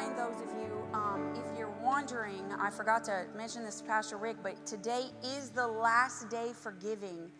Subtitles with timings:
[0.00, 4.16] remind those of you, um, if you're wondering, I forgot to mention this to Pastor
[4.16, 7.30] Rick, but today is the last day for giving.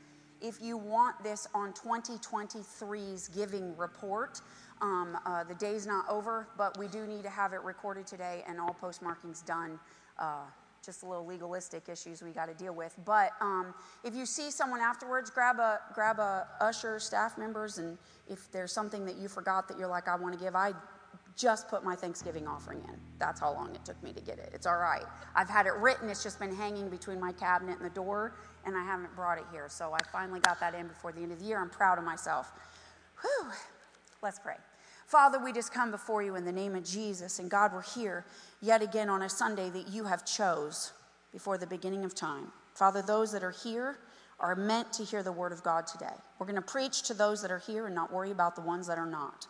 [0.42, 4.42] If you want this on 2023's giving report,
[4.82, 8.42] um, uh, the day's not over, but we do need to have it recorded today
[8.46, 9.78] and all postmarkings done.
[10.18, 10.44] Uh,
[10.84, 12.96] just a little legalistic issues we got to deal with.
[13.04, 17.98] But um, if you see someone afterwards, grab a grab a usher, staff members, and
[18.28, 20.72] if there's something that you forgot that you're like, I want to give, I
[21.36, 22.96] just put my Thanksgiving offering in.
[23.18, 24.50] That's how long it took me to get it.
[24.52, 25.04] It's all right.
[25.34, 26.08] I've had it written.
[26.08, 28.34] It's just been hanging between my cabinet and the door,
[28.64, 29.66] and I haven't brought it here.
[29.68, 31.60] So I finally got that in before the end of the year.
[31.60, 32.52] I'm proud of myself.
[33.22, 33.50] Whew.
[34.22, 34.56] Let's pray.
[35.06, 37.38] Father, we just come before you in the name of Jesus.
[37.38, 38.24] And God, we're here
[38.60, 40.92] yet again on a Sunday that you have chose
[41.32, 42.52] before the beginning of time.
[42.74, 43.98] Father, those that are here
[44.38, 46.14] are meant to hear the word of God today.
[46.38, 48.86] We're going to preach to those that are here and not worry about the ones
[48.86, 49.46] that are not.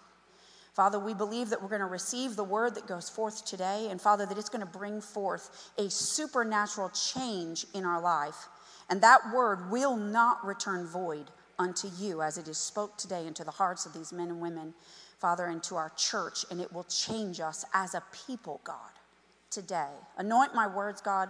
[0.72, 4.00] Father, we believe that we're going to receive the word that goes forth today, and
[4.00, 8.48] Father, that it's going to bring forth a supernatural change in our life.
[8.88, 13.44] And that word will not return void unto you as it is spoke today into
[13.44, 14.74] the hearts of these men and women.
[15.18, 18.76] Father, into our church, and it will change us as a people, God,
[19.50, 19.90] today.
[20.16, 21.28] Anoint my words, God.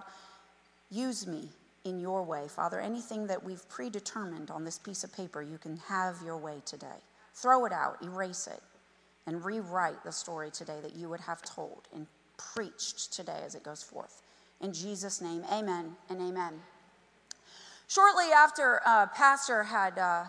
[0.91, 1.48] Use me
[1.84, 2.47] in your way.
[2.48, 6.62] Father, anything that we've predetermined on this piece of paper, you can have your way
[6.64, 6.86] today.
[7.34, 8.60] Throw it out, erase it,
[9.26, 13.62] and rewrite the story today that you would have told and preached today as it
[13.62, 14.22] goes forth.
[14.60, 16.54] In Jesus' name, amen and amen.
[17.88, 20.24] Shortly after uh, Pastor had uh,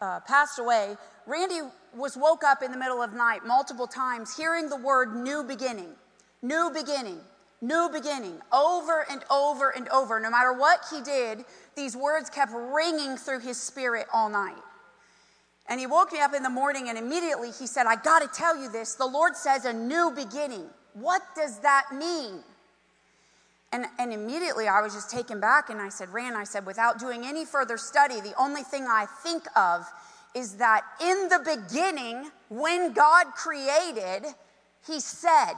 [0.00, 1.60] uh, passed away, Randy
[1.94, 5.90] was woke up in the middle of night multiple times hearing the word new beginning,
[6.42, 7.18] new beginning,
[7.60, 10.20] new beginning over and over and over.
[10.20, 11.44] No matter what he did,
[11.74, 14.62] these words kept ringing through his spirit all night.
[15.68, 18.28] And he woke me up in the morning and immediately he said, I got to
[18.28, 18.94] tell you this.
[18.94, 20.66] The Lord says a new beginning.
[20.94, 22.42] What does that mean?
[23.72, 26.98] And, and immediately I was just taken back and I said, Ran, I said, without
[26.98, 29.84] doing any further study, the only thing I think of
[30.34, 34.26] is that in the beginning, when God created,
[34.86, 35.54] He said,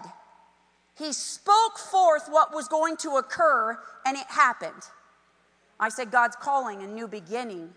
[0.96, 4.82] He spoke forth what was going to occur, and it happened.
[5.80, 7.70] I said, God's calling a new beginning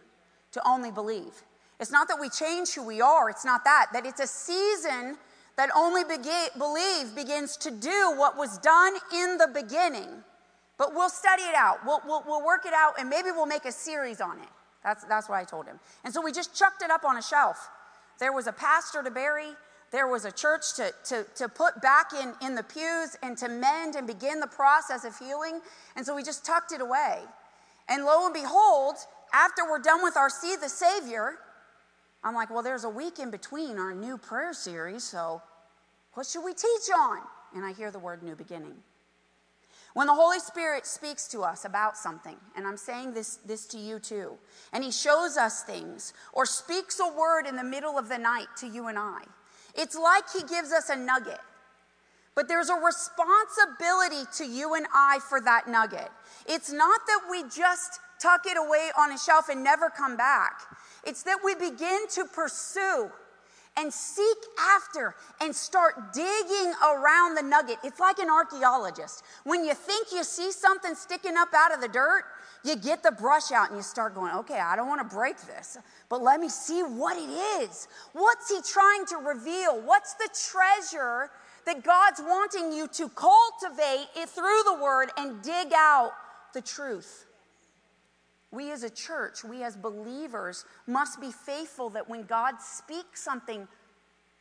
[0.53, 1.43] to only believe.
[1.81, 5.17] It's not that we change who we are, it's not that, that it's a season
[5.57, 10.09] that only believe begins to do what was done in the beginning.
[10.77, 13.65] But we'll study it out, we'll, we'll, we'll work it out, and maybe we'll make
[13.65, 14.47] a series on it.
[14.83, 15.79] That's, that's what I told him.
[16.03, 17.69] And so we just chucked it up on a shelf.
[18.19, 19.49] There was a pastor to bury,
[19.91, 23.49] there was a church to, to, to put back in, in the pews and to
[23.49, 25.59] mend and begin the process of healing.
[25.95, 27.19] And so we just tucked it away.
[27.89, 28.95] And lo and behold,
[29.33, 31.39] after we're done with our See the Savior,
[32.23, 35.41] I'm like, well, there's a week in between our new prayer series, so
[36.13, 37.19] what should we teach on?
[37.55, 38.75] And I hear the word new beginning.
[39.93, 43.77] When the Holy Spirit speaks to us about something, and I'm saying this, this to
[43.77, 44.37] you too,
[44.71, 48.47] and He shows us things or speaks a word in the middle of the night
[48.57, 49.21] to you and I,
[49.75, 51.39] it's like He gives us a nugget.
[52.35, 56.09] But there's a responsibility to you and I for that nugget.
[56.47, 60.61] It's not that we just tuck it away on a shelf and never come back,
[61.05, 63.09] it's that we begin to pursue
[63.77, 67.77] and seek after and start digging around the nugget.
[67.83, 69.23] It's like an archaeologist.
[69.43, 72.23] When you think you see something sticking up out of the dirt,
[72.63, 75.37] you get the brush out and you start going, okay, I don't want to break
[75.41, 75.77] this,
[76.09, 77.87] but let me see what it is.
[78.13, 79.81] What's he trying to reveal?
[79.81, 81.31] What's the treasure
[81.65, 86.11] that God's wanting you to cultivate it through the word and dig out
[86.53, 87.25] the truth?
[88.51, 93.67] We as a church, we as believers must be faithful that when God speaks something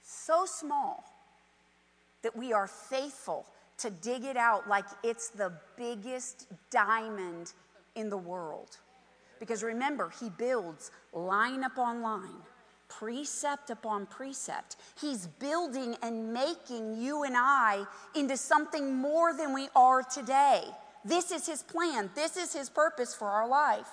[0.02, 1.04] so small,
[2.22, 3.46] that we are faithful
[3.78, 7.52] to dig it out like it's the biggest diamond
[7.94, 8.78] in the world.
[9.38, 12.42] Because remember, He builds line upon line,
[12.88, 14.76] precept upon precept.
[15.00, 17.84] He's building and making you and I
[18.14, 20.64] into something more than we are today.
[21.04, 23.88] This is His plan, this is His purpose for our life.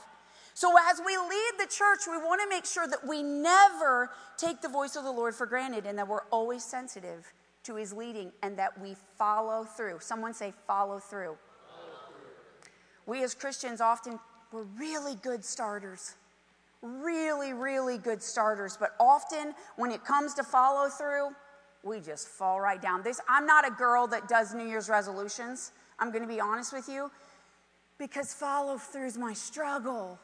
[0.53, 4.59] So, as we lead the church, we want to make sure that we never take
[4.61, 7.31] the voice of the Lord for granted and that we're always sensitive
[7.67, 9.99] to his leading and that we follow through.
[9.99, 11.35] Someone say, follow through.
[11.69, 12.71] Follow through.
[13.05, 14.19] We as Christians often,
[14.51, 16.15] we're really good starters.
[16.81, 18.77] Really, really good starters.
[18.79, 21.29] But often when it comes to follow through,
[21.83, 23.03] we just fall right down.
[23.03, 25.71] This, I'm not a girl that does New Year's resolutions.
[25.99, 27.11] I'm going to be honest with you
[27.97, 30.19] because follow through is my struggle.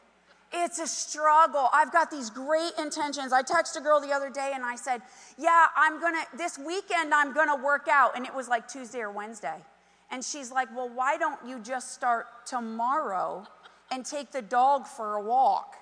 [0.52, 1.68] it's a struggle.
[1.72, 3.32] I've got these great intentions.
[3.32, 5.02] I texted a girl the other day and I said,
[5.36, 8.16] Yeah, I'm gonna, this weekend I'm gonna work out.
[8.16, 9.56] And it was like Tuesday or Wednesday.
[10.12, 13.44] And she's like, Well, why don't you just start tomorrow
[13.90, 15.74] and take the dog for a walk?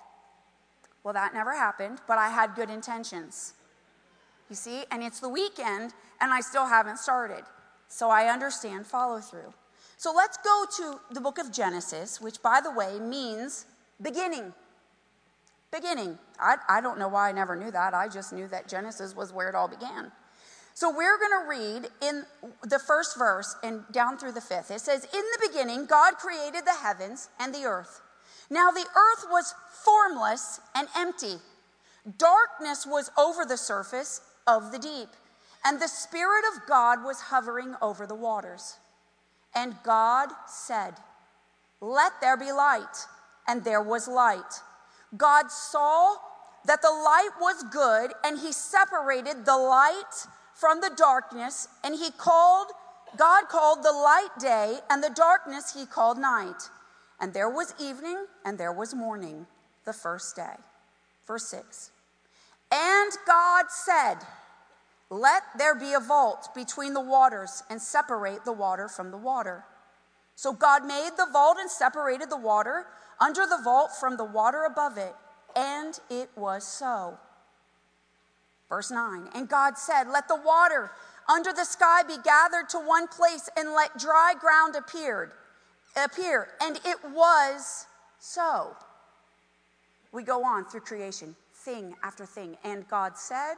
[1.05, 3.55] Well, that never happened, but I had good intentions.
[4.49, 4.85] You see?
[4.91, 7.44] And it's the weekend and I still haven't started.
[7.89, 9.53] So I understand follow through.
[10.02, 13.66] So let's go to the book of Genesis, which, by the way, means
[14.02, 14.52] beginning.
[15.70, 16.19] Beginning.
[16.40, 17.94] I, I don't know why I never knew that.
[17.94, 20.10] I just knew that Genesis was where it all began.
[20.75, 22.25] So we're going to read in
[22.64, 24.72] the first verse and down through the fifth.
[24.72, 28.00] It says, In the beginning, God created the heavens and the earth.
[28.50, 31.37] Now the earth was formless and empty.
[32.19, 35.10] Darkness was over the surface of the deep,
[35.64, 38.78] and the Spirit of God was hovering over the waters.
[39.54, 40.94] And God said,
[41.81, 43.06] Let there be light.
[43.46, 44.60] And there was light.
[45.16, 46.16] God saw
[46.64, 52.10] that the light was good, and he separated the light from the darkness, and he
[52.12, 52.69] called,
[53.16, 56.70] God called the light day, and the darkness he called night.
[57.20, 59.46] And there was evening, and there was morning,
[59.84, 60.55] the first day.
[61.26, 61.90] Verse 6.
[62.70, 64.16] And God said,
[65.12, 69.62] Let there be a vault between the waters, and separate the water from the water.
[70.37, 72.87] So God made the vault and separated the water
[73.20, 75.14] under the vault from the water above it,
[75.55, 77.19] and it was so.
[78.70, 80.93] Verse 9 And God said, Let the water
[81.29, 85.32] under the sky be gathered to one place, and let dry ground appeared,
[85.94, 86.49] appear.
[86.62, 87.85] And it was
[88.19, 88.75] so.
[90.11, 92.56] We go on through creation, thing after thing.
[92.65, 93.56] And God said,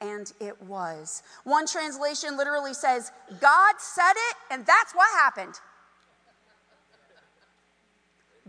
[0.00, 1.22] and it was.
[1.44, 5.58] One translation literally says, God said it, and that's what happened.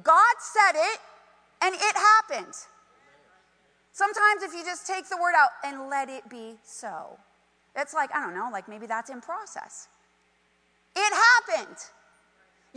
[0.03, 0.99] God said it,
[1.61, 2.53] and it happened.
[3.93, 7.17] Sometimes if you just take the word out and let it be so,
[7.75, 9.87] it's like, I don't know, like maybe that's in process.
[10.95, 11.13] It
[11.57, 11.77] happened.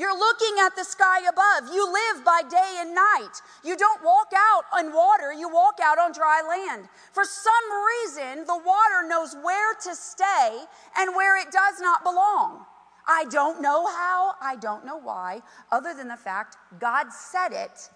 [0.01, 1.75] You're looking at the sky above.
[1.75, 3.43] You live by day and night.
[3.63, 6.89] You don't walk out on water, you walk out on dry land.
[7.13, 7.53] For some
[7.87, 10.65] reason, the water knows where to stay
[10.97, 12.65] and where it does not belong.
[13.07, 17.91] I don't know how, I don't know why, other than the fact God said it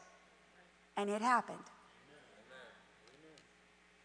[0.98, 1.56] and it happened.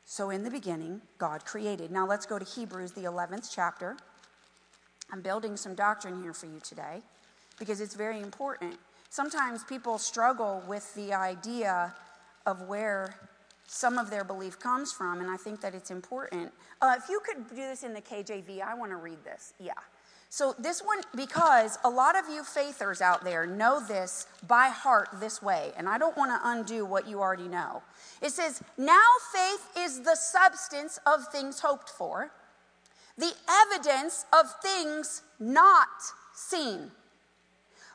[0.05, 1.91] So, in the beginning, God created.
[1.91, 3.97] Now, let's go to Hebrews, the 11th chapter.
[5.11, 7.01] I'm building some doctrine here for you today
[7.59, 8.77] because it's very important.
[9.09, 11.93] Sometimes people struggle with the idea
[12.45, 13.15] of where
[13.67, 16.51] some of their belief comes from, and I think that it's important.
[16.81, 19.53] Uh, if you could do this in the KJV, I want to read this.
[19.59, 19.73] Yeah.
[20.31, 25.09] So, this one, because a lot of you faithers out there know this by heart
[25.19, 27.81] this way, and I don't want to undo what you already know.
[28.21, 32.31] It says, Now faith is the substance of things hoped for,
[33.17, 35.87] the evidence of things not
[36.35, 36.91] seen.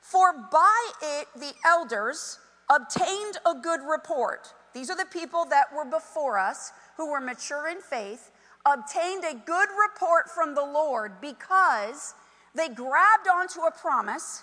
[0.04, 4.52] For by it the elders obtained a good report.
[4.74, 8.30] These are the people that were before us who were mature in faith,
[8.66, 12.14] obtained a good report from the Lord because
[12.54, 14.42] they grabbed onto a promise,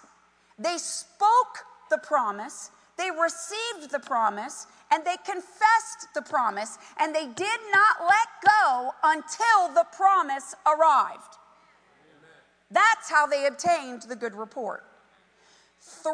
[0.58, 1.60] they spoke
[1.92, 8.10] the promise, they received the promise, and they confessed the promise, and they did not
[8.10, 11.38] let go until the promise arrived.
[12.72, 14.86] That's how they obtained the good report.
[15.82, 16.14] Through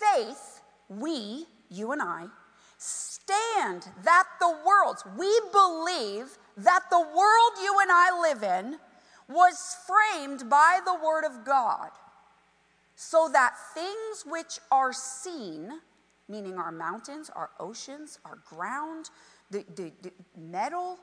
[0.00, 2.26] faith, we, you and I,
[2.78, 8.78] stand that the world, we believe that the world you and I live in
[9.28, 11.90] was framed by the Word of God,
[12.94, 15.80] so that things which are seen,
[16.28, 19.10] meaning our mountains, our oceans, our ground,
[19.50, 20.98] the, the, the metal,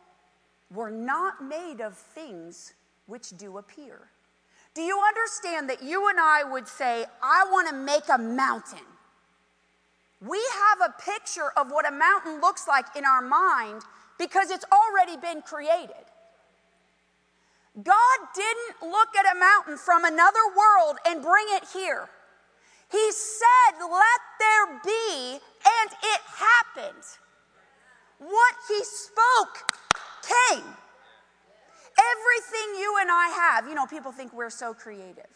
[0.73, 2.73] were not made of things
[3.05, 4.09] which do appear.
[4.73, 8.85] Do you understand that you and I would say, I want to make a mountain?
[10.25, 13.81] We have a picture of what a mountain looks like in our mind
[14.17, 16.05] because it's already been created.
[17.83, 22.07] God didn't look at a mountain from another world and bring it here.
[22.91, 27.03] He said, Let there be, and it happened.
[28.19, 29.73] What he spoke
[30.21, 30.63] came.
[32.01, 35.29] Everything you and I have, you know, people think we're so creative.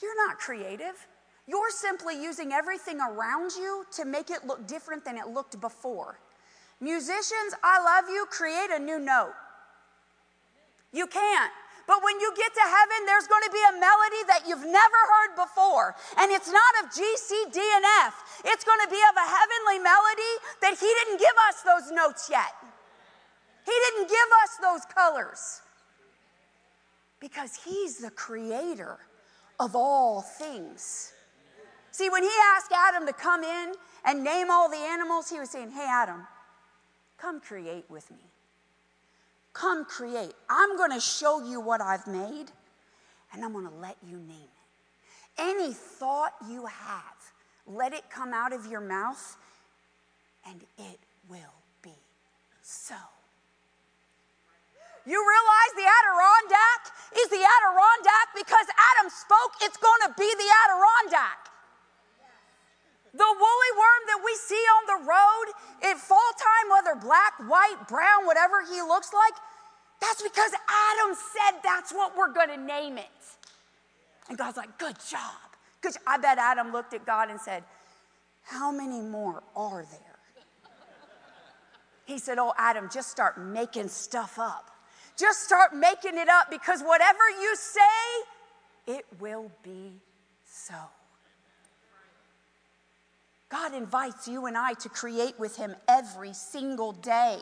[0.00, 1.06] You're not creative.
[1.46, 6.18] You're simply using everything around you to make it look different than it looked before.
[6.80, 9.34] Musicians, I love you, create a new note.
[10.92, 11.52] You can't
[11.86, 15.00] But when you get to heaven, there's going to be a melody that you've never
[15.12, 15.94] heard before.
[16.18, 18.42] And it's not of G, C, D, and F.
[18.44, 22.30] It's going to be of a heavenly melody that He didn't give us those notes
[22.30, 22.54] yet.
[23.64, 25.60] He didn't give us those colors.
[27.20, 28.98] Because He's the creator
[29.60, 31.12] of all things.
[31.92, 33.72] See, when He asked Adam to come in
[34.04, 36.26] and name all the animals, He was saying, Hey, Adam,
[37.18, 38.24] come create with me.
[39.52, 40.32] Come create.
[40.48, 42.46] I'm going to show you what I've made,
[43.32, 45.38] and I'm going to let you name it.
[45.38, 47.32] Any thought you have,
[47.66, 49.36] let it come out of your mouth,
[50.46, 51.38] and it will
[51.82, 51.94] be
[52.62, 52.94] so.
[55.04, 56.80] You realize the Adirondack
[57.18, 61.50] is the Adirondack because Adam spoke, it's going to be the Adirondack.
[63.12, 65.46] The woolly worm that we see on the road
[65.90, 69.36] at fall time, whether black, white, brown, whatever he looks like,
[70.00, 73.22] that's because Adam said that's what we're going to name it.
[74.28, 75.36] And God's like, good job.
[75.82, 75.92] Good.
[76.06, 77.64] I bet Adam looked at God and said,
[78.42, 80.12] how many more are there?
[82.04, 84.71] He said, Oh, Adam, just start making stuff up.
[85.22, 89.92] Just start making it up because whatever you say, it will be
[90.44, 90.74] so.
[93.48, 97.38] God invites you and I to create with Him every single day.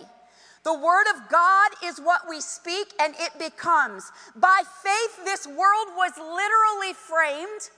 [0.63, 4.13] The Word of God is what we speak and it becomes.
[4.37, 7.71] By faith, this world was literally framed,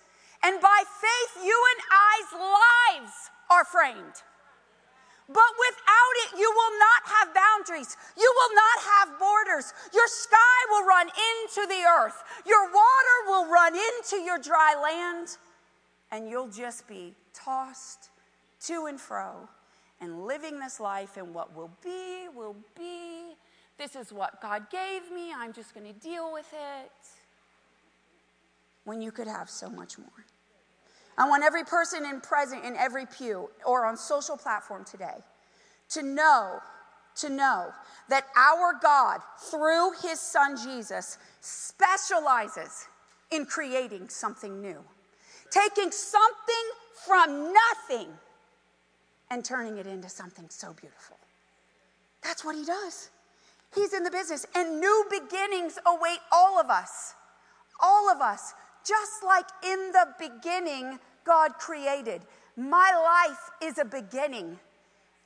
[0.42, 3.12] and by faith, you and I's lives
[3.52, 4.14] are framed.
[5.28, 7.96] But without it, you will not have boundaries.
[8.18, 9.72] You will not have borders.
[9.94, 12.22] Your sky will run into the earth.
[12.46, 15.36] Your water will run into your dry land.
[16.10, 18.10] And you'll just be tossed
[18.66, 19.48] to and fro
[20.00, 23.34] and living this life, and what will be, will be.
[23.78, 25.32] This is what God gave me.
[25.32, 26.92] I'm just going to deal with it.
[28.84, 30.26] When you could have so much more.
[31.22, 35.22] I want every person in present in every pew or on social platform today
[35.90, 36.58] to know
[37.14, 37.70] to know
[38.08, 42.88] that our God through his son Jesus specializes
[43.30, 44.78] in creating something new.
[45.52, 46.66] Taking something
[47.06, 48.08] from nothing
[49.30, 51.18] and turning it into something so beautiful.
[52.24, 53.10] That's what he does.
[53.76, 57.14] He's in the business, and new beginnings await all of us.
[57.80, 58.54] All of us.
[58.84, 62.22] Just like in the beginning, God created.
[62.56, 64.58] My life is a beginning,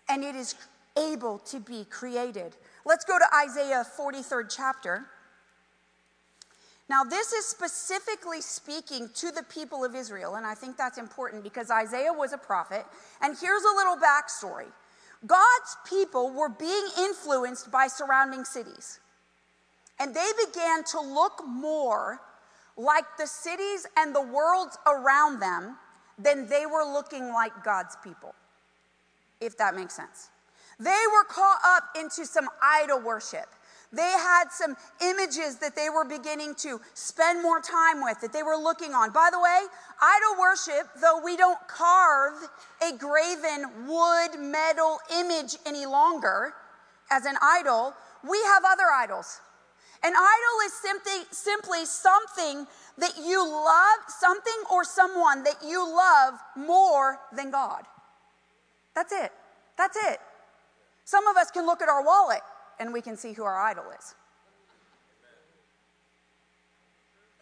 [0.09, 0.55] and it is
[0.97, 2.57] able to be created.
[2.85, 5.07] Let's go to Isaiah 43rd chapter.
[6.89, 11.43] Now, this is specifically speaking to the people of Israel, and I think that's important
[11.43, 12.85] because Isaiah was a prophet.
[13.21, 14.69] And here's a little backstory
[15.27, 19.01] God's people were being influenced by surrounding cities,
[19.99, 22.21] and they began to look more
[22.77, 25.77] like the cities and the worlds around them
[26.19, 28.35] than they were looking like God's people,
[29.41, 30.31] if that makes sense.
[30.79, 33.47] They were caught up into some idol worship.
[33.93, 38.43] They had some images that they were beginning to spend more time with, that they
[38.43, 39.13] were looking on.
[39.13, 39.61] By the way,
[40.03, 42.35] idol worship, though we don't carve
[42.83, 46.53] a graven wood, metal image any longer
[47.11, 47.95] as an idol,
[48.29, 49.41] we have other idols.
[50.03, 52.67] An idol is simply, simply something
[52.99, 57.85] that you love, something or someone that you love more than God.
[58.95, 59.33] That's it.
[59.77, 60.21] That's it.
[61.05, 62.41] Some of us can look at our wallet
[62.79, 64.15] and we can see who our idol is.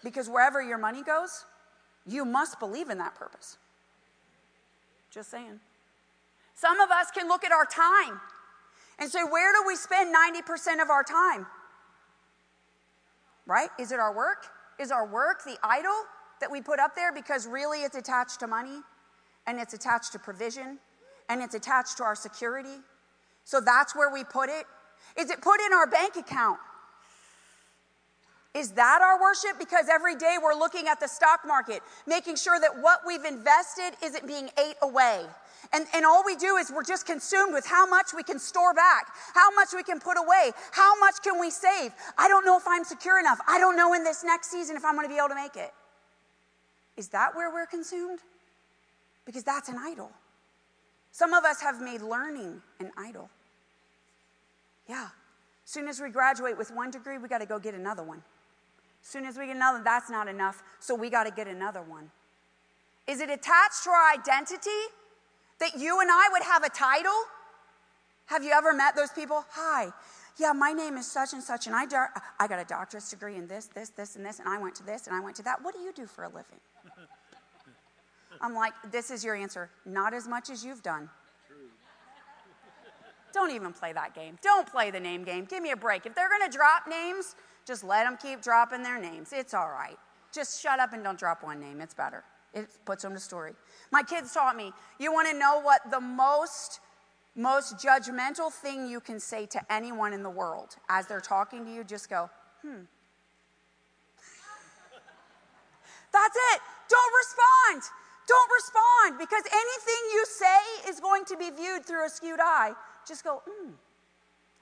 [0.03, 1.45] Because wherever your money goes,
[2.07, 3.57] you must believe in that purpose.
[5.11, 5.61] Just saying.
[6.55, 8.21] Some of us can look at our time
[8.99, 11.47] and say, where do we spend 90% of our time?
[13.47, 13.69] Right?
[13.79, 14.47] Is it our work?
[14.79, 15.95] Is our work the idol
[16.41, 18.81] that we put up there because really it's attached to money
[19.47, 20.79] and it's attached to provision
[21.29, 22.81] and it's attached to our security?
[23.45, 24.65] So that's where we put it.
[25.19, 26.59] Is it put in our bank account?
[28.55, 29.59] Is that our worship?
[29.59, 33.93] Because every day we're looking at the stock market, making sure that what we've invested
[34.03, 35.25] isn't being ate away.
[35.73, 38.75] And, and all we do is we're just consumed with how much we can store
[38.75, 41.93] back, how much we can put away, how much can we save.
[42.19, 43.41] I don't know if I'm secure enough.
[43.49, 45.57] I don't know in this next season if I'm going to be able to make
[45.57, 45.73] it.
[46.97, 48.21] Is that where we're consumed?
[49.25, 50.11] Because that's an idol.
[51.11, 53.31] Some of us have made learning an idol.
[54.89, 55.09] Yeah.
[55.65, 58.23] Soon as we graduate with one degree, we got to go get another one.
[59.03, 61.83] As soon as we get another, that's not enough, so we got to get another
[61.83, 62.11] one.
[63.07, 64.71] Is it attached to our identity
[65.61, 67.13] that you and I would have a title?
[68.27, 69.45] Have you ever met those people?
[69.51, 69.93] Hi,
[70.39, 71.85] yeah, my name is such and such, and I,
[72.41, 74.83] I got a doctorate degree in this, this, this, and this, and I went to
[74.85, 75.63] this, and I went to that.
[75.63, 76.59] What do you do for a living?
[78.41, 79.71] I'm like, this is your answer.
[79.87, 81.09] Not as much as you've done.
[83.33, 84.39] Don't even play that game.
[84.43, 85.45] Don't play the name game.
[85.45, 86.05] Give me a break.
[86.05, 89.33] If they're going to drop names, just let them keep dropping their names.
[89.33, 89.97] It's all right.
[90.33, 91.81] Just shut up and don't drop one name.
[91.81, 92.25] It's better.
[92.53, 93.53] It puts them to story.
[93.91, 96.81] My kids taught me, you want to know what the most
[97.37, 101.73] most judgmental thing you can say to anyone in the world as they're talking to
[101.73, 102.31] you, just go,
[102.63, 102.69] hmm.
[106.13, 106.61] That's it.
[106.89, 107.83] Don't respond.
[108.27, 112.73] Don't respond because anything you say is going to be viewed through a skewed eye.
[113.07, 113.73] Just go, hmm.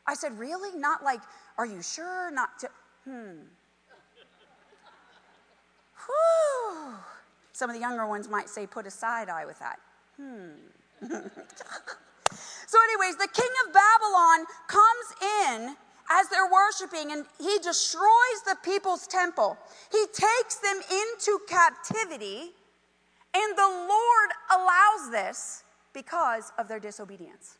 [0.07, 0.77] I said, really?
[0.77, 1.21] Not like,
[1.59, 2.31] are you sure?
[2.31, 2.71] Not to,
[3.05, 3.13] hmm.
[6.07, 6.95] Whew.
[7.53, 9.79] Some of the younger ones might say, put a side eye with that.
[10.17, 11.09] Hmm.
[12.73, 15.09] So, anyways, the king of Babylon comes
[15.45, 15.77] in
[16.11, 19.59] as they're worshiping and he destroys the people's temple.
[19.91, 22.53] He takes them into captivity,
[23.35, 27.59] and the Lord allows this because of their disobedience.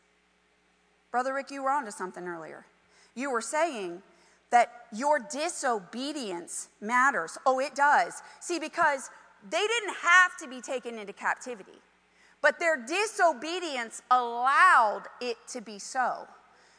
[1.11, 2.65] Brother Rick, you were onto something earlier.
[3.13, 4.01] You were saying
[4.49, 7.37] that your disobedience matters.
[7.45, 8.23] Oh, it does.
[8.39, 9.11] See, because
[9.49, 11.79] they didn't have to be taken into captivity
[12.43, 16.27] but their disobedience allowed it to be so.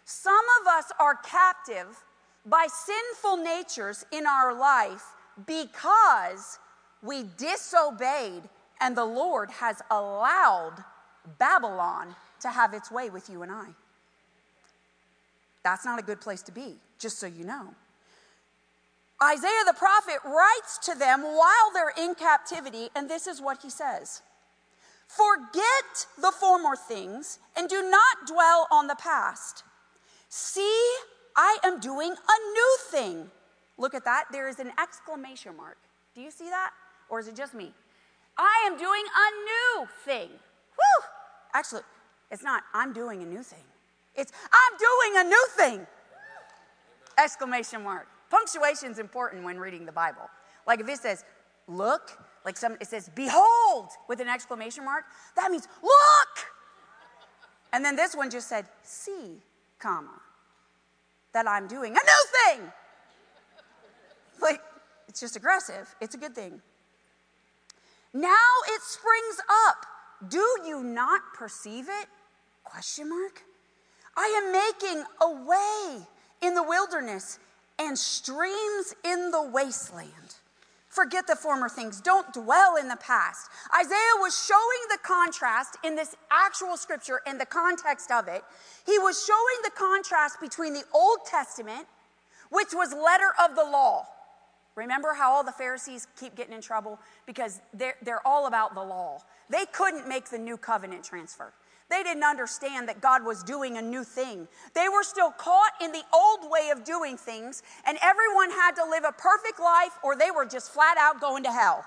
[0.05, 2.05] Some of us are captive
[2.45, 5.03] by sinful natures in our life
[5.47, 6.59] because
[7.03, 8.43] we disobeyed
[8.81, 10.85] and the Lord has allowed
[11.39, 13.69] Babylon to have its way with you and I.
[15.63, 17.75] That's not a good place to be, just so you know.
[19.25, 23.71] Isaiah the prophet writes to them while they're in captivity, and this is what he
[23.71, 24.21] says.
[25.07, 29.65] Forget the former things and do not dwell on the past.
[30.29, 30.83] See,
[31.37, 33.31] I am doing a new thing.
[33.79, 34.25] Look at that.
[34.31, 35.79] There is an exclamation mark.
[36.15, 36.71] Do you see that?
[37.09, 37.73] Or is it just me?
[38.37, 40.29] I am doing a new thing.
[40.29, 41.05] Woo!
[41.55, 41.83] Actually,
[42.31, 43.65] it's not, I'm doing a new thing.
[44.15, 45.87] It's, I'm doing a new thing.
[47.17, 48.09] Exclamation mark.
[48.35, 50.29] Punctuation is important when reading the Bible.
[50.67, 51.25] Like if it says,
[51.69, 55.05] look, like some, it says, behold, with an exclamation mark.
[55.37, 56.47] That means, look.
[57.73, 59.41] And then this one just said, see,
[59.79, 60.21] comma,
[61.33, 62.73] that I'm doing a new thing.
[64.43, 64.61] Like,
[65.07, 65.95] it's just aggressive.
[66.01, 66.61] It's a good thing.
[68.13, 69.87] Now it springs up.
[70.29, 72.09] Do you not perceive it?
[72.65, 73.43] Question mark.
[74.17, 76.07] I am making a way
[76.43, 77.39] in the wilderness
[77.79, 80.37] and streams in the wasteland.
[80.89, 82.01] Forget the former things.
[82.01, 83.51] Don't dwell in the past.
[83.77, 88.45] Isaiah was showing the contrast in this actual scripture and the context of it.
[88.87, 91.89] He was showing the contrast between the Old Testament,
[92.51, 94.07] which was letter of the law.
[94.77, 97.01] Remember how all the Pharisees keep getting in trouble?
[97.27, 99.19] Because they're, they're all about the law.
[99.51, 101.53] They couldn't make the new covenant transfer.
[101.95, 104.49] They didn't understand that God was doing a new thing.
[104.75, 108.85] They were still caught in the old way of doing things, and everyone had to
[108.85, 111.85] live a perfect life or they were just flat out going to hell.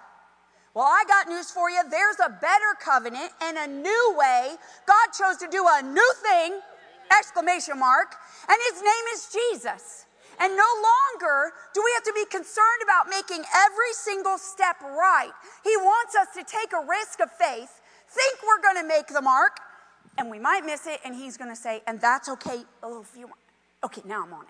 [0.74, 1.84] Well, I got news for you.
[1.92, 4.56] There's a better covenant and a new way.
[4.88, 6.58] God chose to do a new thing,
[7.12, 8.16] exclamation mark,
[8.48, 10.06] and his name is Jesus.
[10.40, 15.36] And no longer do we have to be concerned about making every single step right.
[15.66, 19.22] He wants us to take a risk of faith, think we're going to make the
[19.22, 19.67] mark,
[20.18, 22.64] and we might miss it, and he's going to say, and that's okay.
[22.84, 23.36] A little few more.
[23.84, 24.50] Okay, now I'm on it.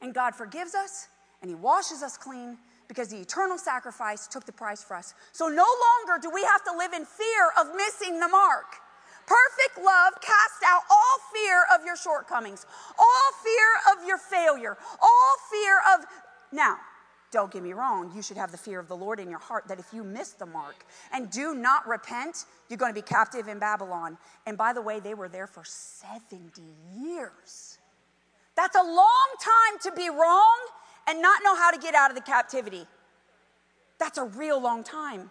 [0.00, 1.08] And God forgives us,
[1.40, 5.14] and he washes us clean because the eternal sacrifice took the price for us.
[5.32, 8.76] So no longer do we have to live in fear of missing the mark.
[9.26, 12.64] Perfect love casts out all fear of your shortcomings,
[12.98, 16.06] all fear of your failure, all fear of.
[16.50, 16.78] Now,
[17.30, 19.68] don't get me wrong, you should have the fear of the Lord in your heart
[19.68, 23.48] that if you miss the mark and do not repent, you're going to be captive
[23.48, 24.16] in Babylon.
[24.46, 26.62] And by the way, they were there for 70
[26.96, 27.78] years.
[28.56, 30.58] That's a long time to be wrong
[31.06, 32.86] and not know how to get out of the captivity.
[33.98, 35.30] That's a real long time.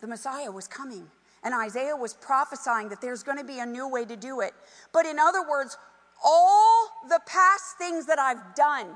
[0.00, 1.06] The Messiah was coming,
[1.42, 4.52] and Isaiah was prophesying that there's going to be a new way to do it.
[4.92, 5.78] But in other words,
[6.24, 8.86] all the past things that I've done.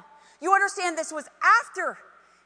[0.41, 1.27] You understand this was
[1.63, 1.99] after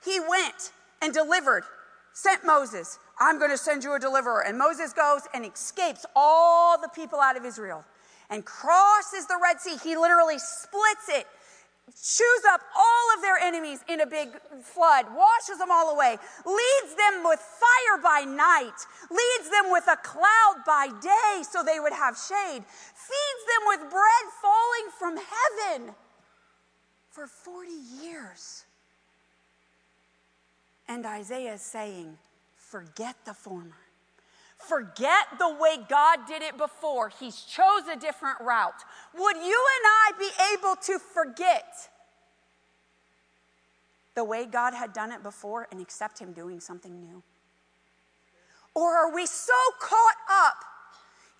[0.04, 1.64] he went and delivered,
[2.12, 2.98] sent Moses.
[3.18, 4.44] I'm going to send you a deliverer.
[4.44, 7.84] And Moses goes and escapes all the people out of Israel
[8.30, 9.76] and crosses the Red Sea.
[9.82, 11.26] He literally splits it
[11.92, 14.28] chews up all of their enemies in a big
[14.62, 18.78] flood, washes them all away, leads them with fire by night,
[19.10, 23.80] leads them with a cloud by day so they would have shade, feeds them with
[23.90, 25.94] bread falling from heaven
[27.10, 27.70] for 40
[28.02, 28.64] years.
[30.88, 32.18] And Isaiah is saying,
[32.56, 33.83] forget the former.
[34.68, 37.10] Forget the way God did it before.
[37.20, 38.82] He's chose a different route.
[39.16, 41.90] Would you and I be able to forget
[44.14, 47.22] the way God had done it before and accept Him doing something new?
[48.74, 50.56] Or are we so caught up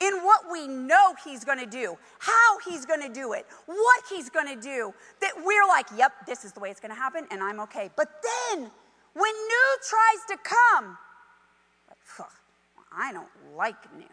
[0.01, 4.61] in what we know He's gonna do, how He's gonna do it, what He's gonna
[4.61, 7.91] do, that we're like, yep, this is the way it's gonna happen, and I'm okay.
[7.97, 8.71] But then,
[9.15, 10.99] when new tries to come,
[12.97, 14.05] I don't like new.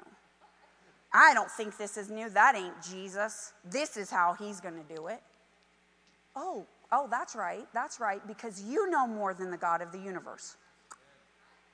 [1.14, 2.30] I don't think this is new.
[2.30, 3.54] That ain't Jesus.
[3.66, 5.22] This is how he's going to do it.
[6.36, 7.68] Oh, oh, that's right.
[7.74, 8.26] That's right.
[8.26, 10.56] Because you know more than the God of the universe.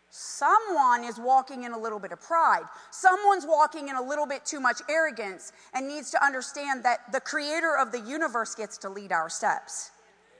[0.09, 2.63] Someone is walking in a little bit of pride.
[2.91, 7.19] Someone's walking in a little bit too much arrogance and needs to understand that the
[7.19, 9.91] creator of the universe gets to lead our steps.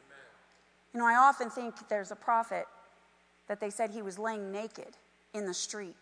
[0.08, 0.18] Amen.
[0.94, 2.66] You know, I often think there's a prophet
[3.50, 4.96] that they said he was laying naked
[5.34, 5.96] in the street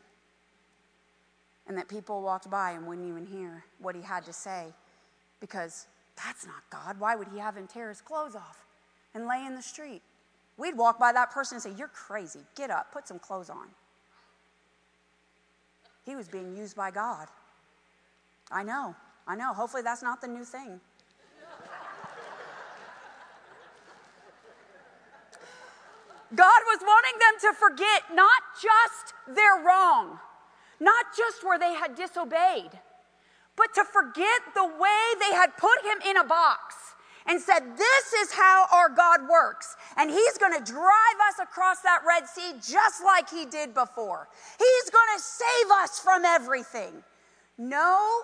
[1.68, 4.68] and that people walked by and wouldn't even hear what he had to say
[5.40, 7.00] because that's not God.
[7.00, 8.66] Why would he have him tear his clothes off
[9.14, 10.02] and lay in the street?
[10.58, 12.40] We'd walk by that person and say, You're crazy.
[12.56, 13.68] Get up, put some clothes on.
[16.06, 17.28] He was being used by God.
[18.52, 18.96] I know,
[19.28, 19.54] I know.
[19.54, 20.80] Hopefully, that's not the new thing.
[26.34, 30.20] God was wanting them to forget not just their wrong,
[30.80, 32.72] not just where they had disobeyed,
[33.56, 36.76] but to forget the way they had put him in a box
[37.28, 39.76] and said, This is how our God works.
[39.98, 44.28] And he's going to drive us across that Red Sea just like he did before.
[44.58, 47.04] He's going to save us from everything.
[47.58, 48.22] No,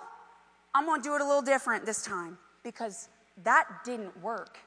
[0.74, 3.08] I'm going to do it a little different this time because
[3.44, 4.58] that didn't work.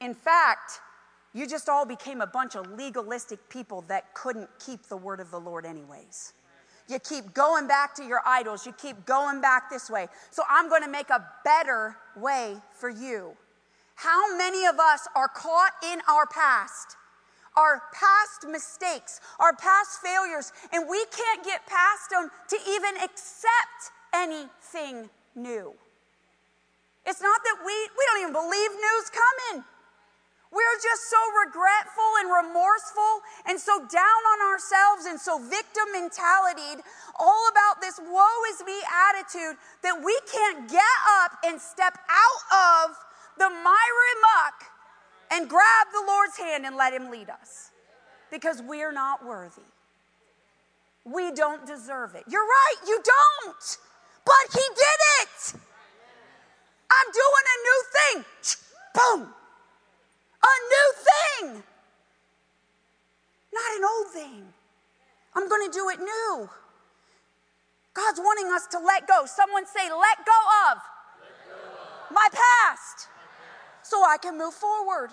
[0.00, 0.80] In fact,
[1.32, 5.30] you just all became a bunch of legalistic people that couldn't keep the word of
[5.30, 6.32] the Lord, anyways.
[6.88, 8.64] You keep going back to your idols.
[8.64, 10.06] You keep going back this way.
[10.30, 13.36] So I'm going to make a better way for you.
[13.96, 16.96] How many of us are caught in our past?
[17.56, 23.90] Our past mistakes, our past failures, and we can't get past them to even accept
[24.14, 25.72] anything new.
[27.06, 29.64] It's not that we, we don't even believe new's coming.
[30.52, 33.12] We're just so regretful and remorseful
[33.46, 36.82] and so down on ourselves and so victim mentality,
[37.18, 38.78] all about this woe is me
[39.10, 42.96] attitude that we can't get up and step out of
[43.38, 44.70] the miry muck
[45.32, 47.70] and grab the Lord's hand and let Him lead us
[48.30, 49.66] because we're not worthy.
[51.04, 52.24] We don't deserve it.
[52.28, 53.78] You're right, you don't.
[54.24, 55.60] But He did it.
[56.90, 58.24] I'm doing a new thing.
[58.94, 59.35] Boom
[60.46, 61.62] a new thing,
[63.52, 64.44] not an old thing.
[65.34, 66.48] I'm going to do it new.
[67.92, 69.24] God's wanting us to let go.
[69.26, 70.78] Someone say, let go of,
[71.20, 72.12] let go of.
[72.12, 73.08] My, past,
[73.82, 75.10] so I can move forward.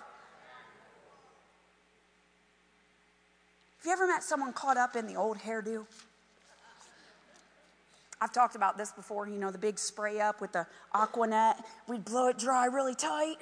[3.78, 5.86] Have you ever met someone caught up in the old hairdo?
[8.22, 10.66] I've talked about this before, you know, the big spray up with the
[10.96, 11.56] Aquanet.
[11.90, 13.36] We'd blow it dry really tight.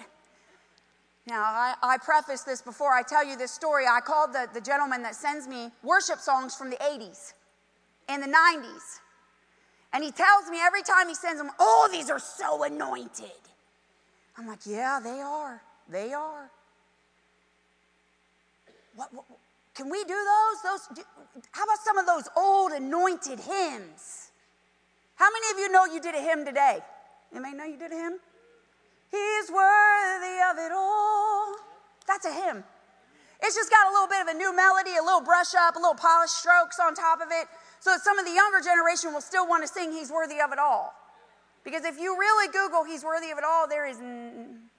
[1.27, 3.85] Now, I, I, preface this before I tell you this story.
[3.85, 7.33] I called the, the gentleman that sends me worship songs from the 80s
[8.09, 8.99] and the 90s.
[9.93, 13.29] And he tells me every time he sends them, Oh, these are so anointed.
[14.37, 15.61] I'm like, Yeah, they are.
[15.89, 16.49] They are.
[18.95, 19.25] What, what
[19.75, 20.61] can we do those?
[20.63, 20.97] Those.
[20.97, 21.01] Do,
[21.51, 24.31] how about some of those old anointed hymns?
[25.15, 26.79] How many of you know you did a hymn today?
[27.31, 28.19] Anybody know you did a hymn?
[29.11, 31.55] He's worthy of it all.
[32.07, 32.63] That's a hymn.
[33.43, 35.79] It's just got a little bit of a new melody, a little brush up, a
[35.79, 37.47] little polished strokes on top of it,
[37.79, 40.51] so that some of the younger generation will still want to sing He's worthy of
[40.51, 40.93] it all.
[41.63, 44.69] Because if you really Google He's worthy of it all, there is n-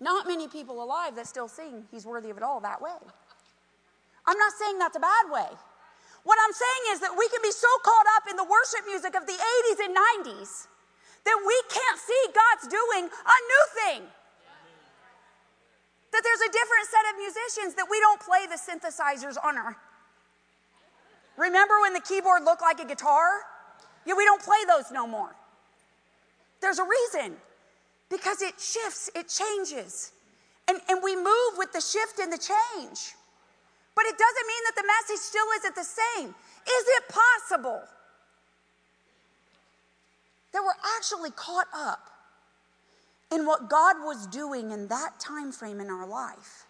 [0.00, 2.96] not many people alive that still sing He's worthy of it all that way.
[4.26, 5.48] I'm not saying that's a bad way.
[6.24, 9.14] What I'm saying is that we can be so caught up in the worship music
[9.14, 10.66] of the 80s and 90s
[11.24, 14.02] that we can't see God's doing a new thing.
[16.12, 19.76] That there's a different set of musicians that we don't play the synthesizers on our.
[21.36, 23.42] Remember when the keyboard looked like a guitar?
[24.06, 25.34] Yeah, we don't play those no more.
[26.60, 27.36] There's a reason.
[28.10, 30.12] because it shifts, it changes.
[30.66, 33.14] And, and we move with the shift and the change.
[33.94, 36.28] But it doesn't mean that the message still isn't the same.
[36.28, 37.82] Is it possible
[40.58, 42.10] that we're actually caught up
[43.30, 46.66] in what God was doing in that time frame in our life?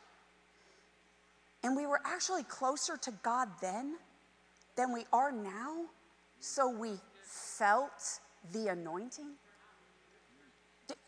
[1.64, 3.96] And we were actually closer to God then
[4.76, 5.86] than we are now,
[6.38, 6.92] so we
[7.24, 8.20] felt
[8.52, 9.32] the anointing?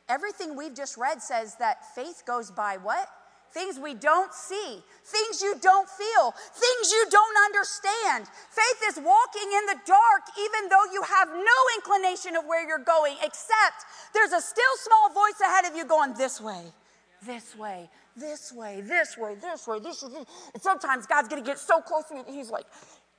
[0.09, 3.09] Everything we've just read says that faith goes by what?
[3.53, 8.27] Things we don't see, things you don't feel, things you don't understand.
[8.51, 12.79] Faith is walking in the dark even though you have no inclination of where you're
[12.79, 16.63] going, except there's a still small voice ahead of you going this way,
[17.27, 20.25] this way, this way, this way, this way, this way.
[20.55, 22.67] And sometimes God's gonna get so close to me, he's like,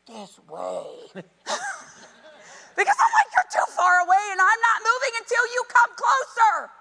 [0.08, 0.86] this way.
[1.13, 6.81] because I'm like, you're too far away and I'm not moving until you come closer.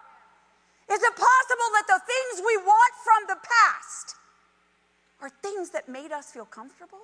[0.90, 4.16] Is it possible that the things we want from the past
[5.20, 6.98] are things that made us feel comfortable?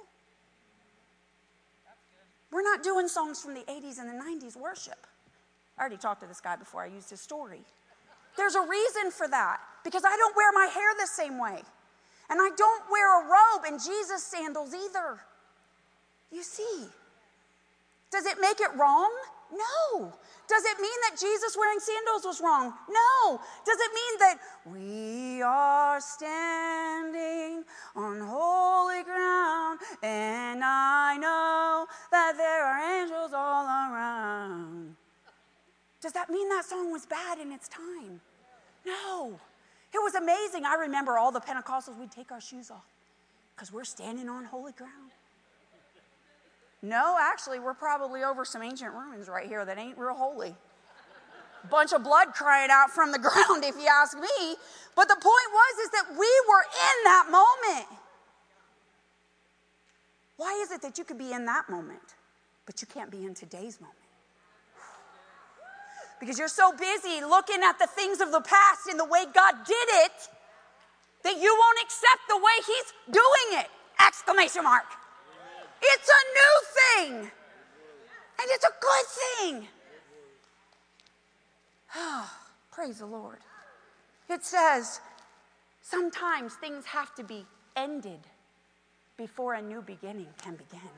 [2.51, 5.07] We're not doing songs from the 80s and the 90s worship.
[5.79, 7.61] I already talked to this guy before I used his story.
[8.37, 11.63] There's a reason for that because I don't wear my hair the same way.
[12.29, 15.21] And I don't wear a robe and Jesus sandals either.
[16.33, 16.89] You see,
[18.11, 19.13] does it make it wrong?
[19.53, 20.13] No.
[20.49, 22.73] Does it mean that Jesus wearing sandals was wrong?
[22.89, 23.41] No.
[23.65, 32.65] Does it mean that we are standing on holy ground and I know that there
[32.67, 34.97] are angels all around?
[36.01, 38.21] Does that mean that song was bad in its time?
[38.85, 39.39] No.
[39.93, 40.65] It was amazing.
[40.65, 42.85] I remember all the Pentecostals, we'd take our shoes off
[43.55, 45.13] because we're standing on holy ground.
[46.83, 50.55] No, actually, we're probably over some ancient ruins right here that ain't real holy.
[51.65, 54.57] A bunch of blood crying out from the ground, if you ask me.
[54.95, 57.87] But the point was is that we were in that moment.
[60.37, 62.15] Why is it that you could be in that moment,
[62.67, 63.97] but you can't be in today's moment?
[66.21, 69.55] Because you're so busy looking at the things of the past and the way God
[69.67, 70.29] did it
[71.25, 73.67] that you won't accept the way He's doing it!
[74.07, 74.85] Exclamation mark.
[75.83, 77.31] It's a new thing.
[78.39, 79.69] And it's a good thing.
[81.95, 82.31] Oh,
[82.71, 83.39] praise the Lord.
[84.29, 85.01] It says
[85.83, 88.21] sometimes things have to be ended
[89.17, 90.91] before a new beginning can begin.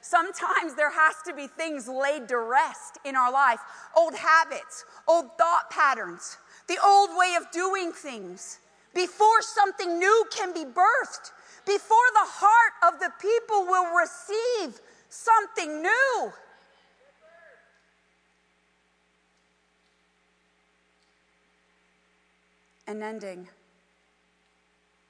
[0.00, 3.60] Sometimes there has to be things laid to rest in our life
[3.96, 6.36] old habits, old thought patterns,
[6.68, 8.58] the old way of doing things
[8.94, 11.32] before something new can be birthed
[11.66, 16.32] before the heart of the people will receive something new.
[22.86, 23.48] An ending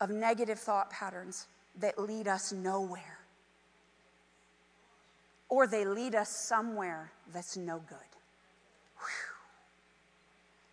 [0.00, 1.46] of negative thought patterns
[1.80, 3.18] that lead us nowhere,
[5.48, 7.98] or they lead us somewhere that's no good.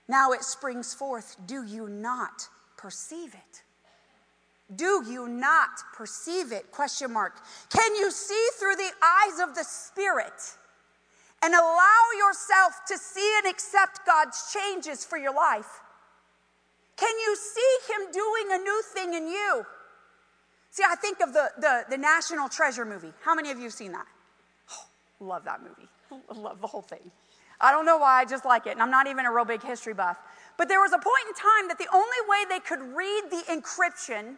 [0.08, 1.38] Now it springs forth.
[1.48, 3.63] Do you not perceive it?
[4.76, 6.72] Do you not perceive it?
[6.72, 7.42] Question mark.
[7.70, 10.34] Can you see through the eyes of the Spirit
[11.44, 15.82] and allow yourself to see and accept God's changes for your life?
[16.96, 19.66] Can you see Him doing a new thing in you?
[20.70, 23.12] See, I think of the, the, the National Treasure movie.
[23.24, 24.06] How many of you have seen that?
[24.72, 24.86] Oh,
[25.26, 25.90] love that movie.
[26.36, 27.10] Love the whole thing.
[27.62, 28.72] I don't know why, I just like it.
[28.72, 30.18] And I'm not even a real big history buff.
[30.58, 33.44] But there was a point in time that the only way they could read the
[33.50, 34.36] encryption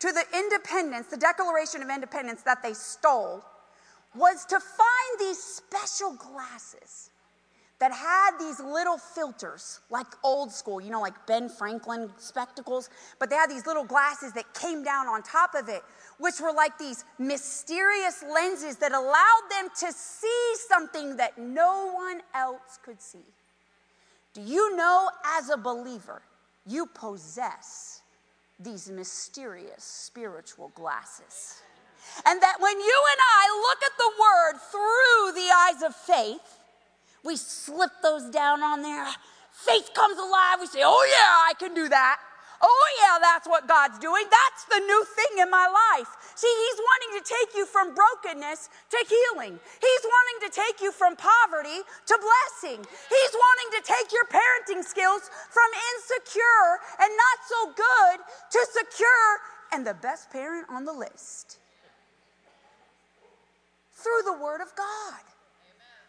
[0.00, 3.44] to the independence, the Declaration of Independence that they stole,
[4.14, 7.10] was to find these special glasses
[7.78, 13.30] that had these little filters, like old school, you know, like Ben Franklin spectacles, but
[13.30, 15.82] they had these little glasses that came down on top of it,
[16.18, 22.20] which were like these mysterious lenses that allowed them to see something that no one
[22.34, 23.24] else could see.
[24.34, 25.08] Do you know,
[25.38, 26.20] as a believer,
[26.66, 27.99] you possess
[28.60, 31.62] these mysterious spiritual glasses.
[32.26, 36.58] And that when you and I look at the word through the eyes of faith,
[37.24, 39.06] we slip those down on there.
[39.52, 40.58] Faith comes alive.
[40.60, 42.18] We say, Oh, yeah, I can do that.
[42.62, 44.24] Oh, yeah, that's what God's doing.
[44.28, 46.08] That's the new thing in my life.
[46.34, 49.58] See, He's wanting to take you from brokenness to healing.
[49.80, 52.84] He's wanting to take you from poverty to blessing.
[52.84, 56.68] He's wanting to take your parenting skills from insecure
[57.00, 58.16] and not so good
[58.52, 59.26] to secure
[59.72, 61.58] and the best parent on the list
[64.00, 65.20] through the Word of God.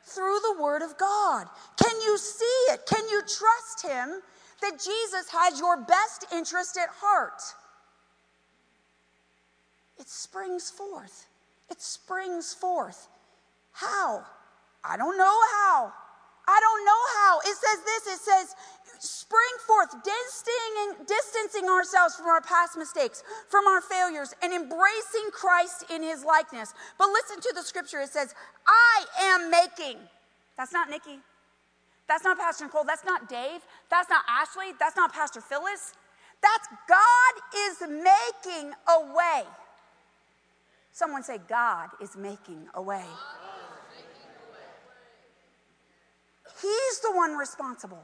[0.04, 1.48] Through the Word of God.
[1.82, 2.86] Can you see it?
[2.86, 4.22] Can you trust Him
[4.62, 7.42] that Jesus has your best interest at heart.
[10.00, 11.28] It springs forth.
[11.70, 13.08] It springs forth.
[13.72, 14.24] How?
[14.84, 15.94] I don't know how.
[16.48, 17.40] I don't know how.
[17.40, 18.56] It says this it says,
[19.00, 25.86] spring forth, distancing, distancing ourselves from our past mistakes, from our failures, and embracing Christ
[25.92, 26.74] in his likeness.
[26.98, 28.34] But listen to the scripture it says,
[28.68, 29.98] I am making.
[30.58, 31.20] That's not Nikki.
[32.12, 32.84] That's not Pastor Nicole.
[32.84, 33.62] That's not Dave.
[33.90, 34.74] That's not Ashley.
[34.78, 35.94] That's not Pastor Phyllis.
[36.42, 39.44] That's God is making a way.
[40.92, 43.06] Someone say, God is making a way.
[46.62, 48.04] He's the one responsible.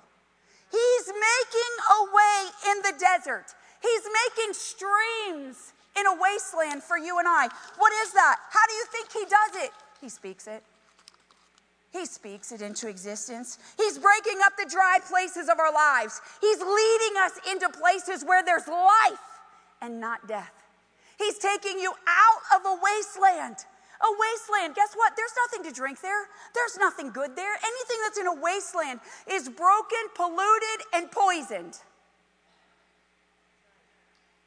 [0.71, 3.53] He's making a way in the desert.
[3.81, 7.49] He's making streams in a wasteland for you and I.
[7.77, 8.37] What is that?
[8.51, 9.71] How do you think he does it?
[9.99, 10.63] He speaks it.
[11.97, 13.57] He speaks it into existence.
[13.77, 16.21] He's breaking up the dry places of our lives.
[16.41, 19.19] He's leading us into places where there's life
[19.81, 20.53] and not death.
[21.17, 23.57] He's taking you out of a wasteland
[23.99, 24.75] a wasteland.
[24.75, 25.13] Guess what?
[25.15, 26.27] There's nothing to drink there.
[26.53, 27.53] There's nothing good there.
[27.53, 31.79] Anything that's in a wasteland is broken, polluted, and poisoned.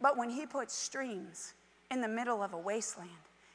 [0.01, 1.55] But when he puts streams
[1.91, 3.11] in the middle of a wasteland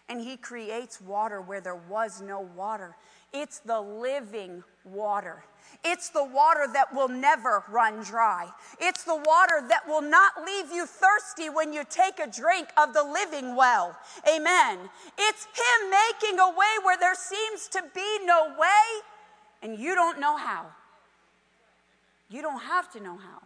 [0.09, 2.95] and he creates water where there was no water,
[3.35, 5.43] it's the living water.
[5.83, 8.47] It's the water that will never run dry.
[8.79, 12.93] It's the water that will not leave you thirsty when you take a drink of
[12.93, 13.97] the living well.
[14.27, 14.79] Amen.
[15.17, 19.01] It's Him making a way where there seems to be no way,
[19.61, 20.67] and you don't know how.
[22.29, 23.41] You don't have to know how.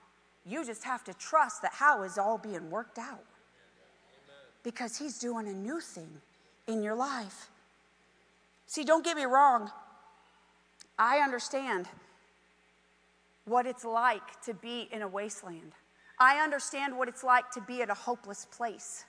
[0.45, 3.23] You just have to trust that how is all being worked out.
[4.63, 6.10] Because He's doing a new thing
[6.67, 7.49] in your life.
[8.69, 9.71] See, don't get me wrong.
[11.00, 11.88] I understand
[13.46, 15.72] what it's like to be in a wasteland.
[16.20, 19.06] I understand what it's like to be at a hopeless place.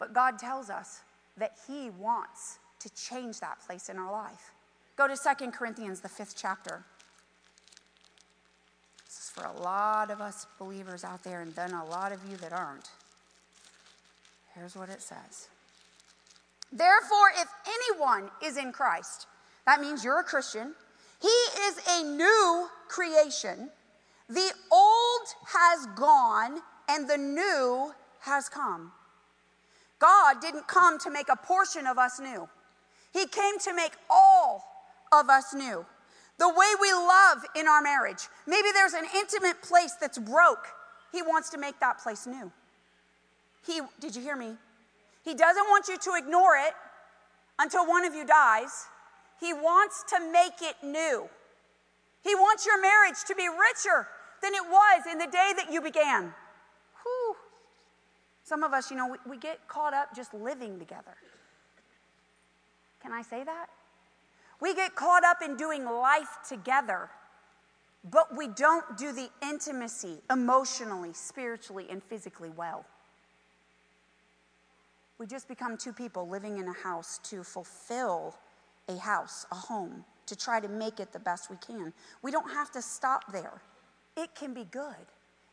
[0.00, 1.02] But God tells us
[1.36, 4.52] that He wants to change that place in our life.
[4.96, 6.84] Go to Second Corinthians, the fifth chapter.
[9.06, 12.18] This is for a lot of us believers out there, and then a lot of
[12.28, 12.90] you that aren't.
[14.54, 15.48] Here's what it says
[16.72, 19.26] Therefore, if anyone is in Christ,
[19.70, 20.74] that means you're a Christian
[21.20, 23.70] he is a new creation.
[24.28, 28.92] The old has gone and the new has come.
[29.98, 32.48] God didn't come to make a portion of us new,
[33.12, 34.64] He came to make all
[35.12, 35.84] of us new.
[36.38, 38.28] The way we love in our marriage.
[38.46, 40.68] Maybe there's an intimate place that's broke.
[41.12, 42.50] He wants to make that place new.
[43.66, 44.54] He, did you hear me?
[45.22, 46.72] He doesn't want you to ignore it
[47.58, 48.86] until one of you dies.
[49.40, 51.28] He wants to make it new.
[52.22, 54.06] He wants your marriage to be richer
[54.42, 56.34] than it was in the day that you began.
[57.02, 57.36] Whew.
[58.44, 61.16] Some of us, you know, we, we get caught up just living together.
[63.02, 63.66] Can I say that?
[64.60, 67.08] We get caught up in doing life together,
[68.10, 72.84] but we don't do the intimacy emotionally, spiritually, and physically well.
[75.18, 78.34] We just become two people living in a house to fulfill
[78.90, 81.92] a house, a home, to try to make it the best we can.
[82.22, 83.62] We don't have to stop there.
[84.16, 85.06] It can be good,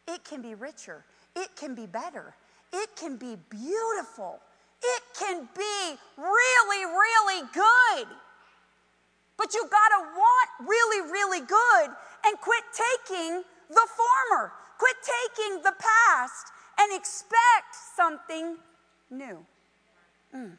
[0.08, 2.36] it can be richer, it can be better,
[2.74, 4.40] it can be beautiful,
[4.82, 8.08] it can be really, really good.
[9.38, 11.90] But you gotta want really, really good
[12.26, 16.48] and quit taking the former, quit taking the past
[16.80, 18.58] and expect something
[19.12, 19.46] new.
[20.36, 20.58] Mm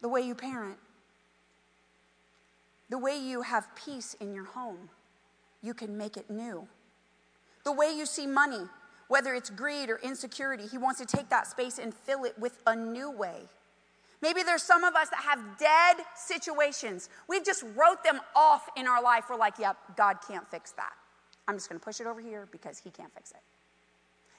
[0.00, 0.78] the way you parent,
[2.88, 4.88] the way you have peace in your home,
[5.62, 6.66] you can make it new.
[7.64, 8.62] The way you see money,
[9.08, 12.62] whether it's greed or insecurity, He wants to take that space and fill it with
[12.66, 13.42] a new way.
[14.20, 17.08] Maybe there's some of us that have dead situations.
[17.28, 19.24] We've just wrote them off in our life.
[19.30, 20.92] We're like, yep, God can't fix that.
[21.46, 23.40] I'm just going to push it over here because He can't fix it.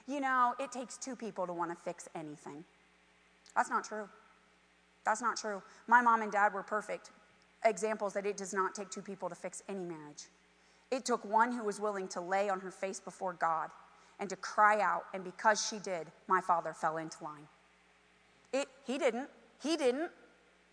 [0.06, 2.64] You know, it takes two people to want to fix anything.
[3.54, 4.08] That's not true.
[5.04, 5.62] That's not true.
[5.86, 7.10] My mom and dad were perfect
[7.64, 10.24] examples that it does not take two people to fix any marriage.
[10.90, 13.70] It took one who was willing to lay on her face before God
[14.18, 17.48] and to cry out, and because she did, my father fell into line.
[18.52, 19.28] It, he didn't.
[19.62, 20.10] He didn't.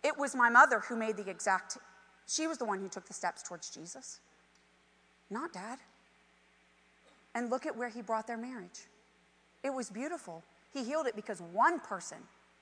[0.02, 1.78] It was my mother who made the exact,
[2.26, 4.20] she was the one who took the steps towards Jesus,
[5.30, 5.78] not dad.
[7.34, 8.86] And look at where he brought their marriage.
[9.62, 10.42] It was beautiful.
[10.72, 12.18] He healed it because one person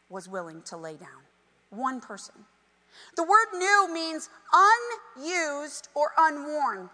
[0.09, 1.23] was willing to lay down.
[1.71, 2.35] One person.
[3.17, 4.29] The word new means
[5.17, 6.89] unused or unworn.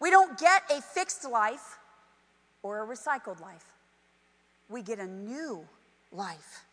[0.00, 1.78] We don't get a fixed life
[2.62, 3.66] or a recycled life.
[4.68, 5.66] We get a new
[6.12, 6.64] life.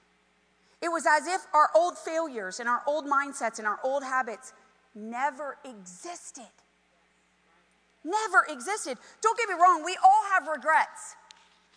[0.81, 4.53] It was as if our old failures and our old mindsets and our old habits
[4.93, 6.43] never existed.
[8.03, 8.97] Never existed.
[9.21, 11.15] Don't get me wrong, we all have regrets.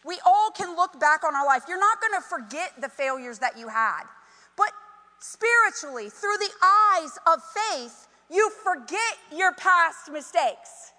[0.05, 1.65] We all can look back on our life.
[1.69, 4.05] You're not going to forget the failures that you had.
[4.57, 4.73] But
[5.21, 10.93] spiritually, through the eyes of faith, you forget your past mistakes.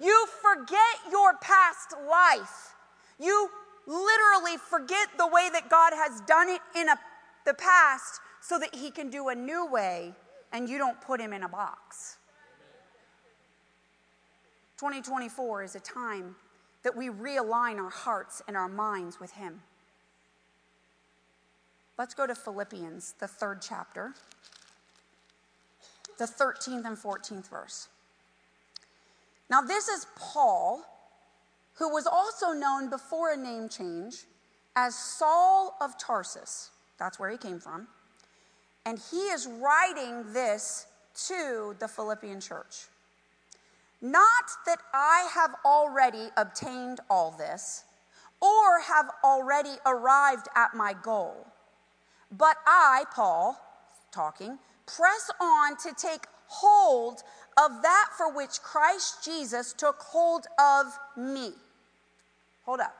[0.00, 2.74] You forget your past life.
[3.20, 3.48] You
[3.86, 6.96] literally forget the way that God has done it in a,
[7.44, 10.14] the past so that He can do a new way
[10.52, 12.18] and you don't put Him in a box.
[14.78, 16.34] 2024 is a time
[16.82, 19.62] that we realign our hearts and our minds with Him.
[21.98, 24.14] Let's go to Philippians, the third chapter,
[26.18, 27.88] the 13th and 14th verse.
[29.50, 30.82] Now, this is Paul,
[31.74, 34.24] who was also known before a name change
[34.74, 36.70] as Saul of Tarsus.
[36.98, 37.88] That's where he came from.
[38.86, 40.86] And he is writing this
[41.28, 42.86] to the Philippian church.
[44.00, 47.84] Not that I have already obtained all this
[48.40, 51.46] or have already arrived at my goal,
[52.36, 53.60] but I, Paul,
[54.12, 57.22] talking, press on to take hold
[57.56, 61.52] of that for which Christ Jesus took hold of me.
[62.64, 62.94] Hold up.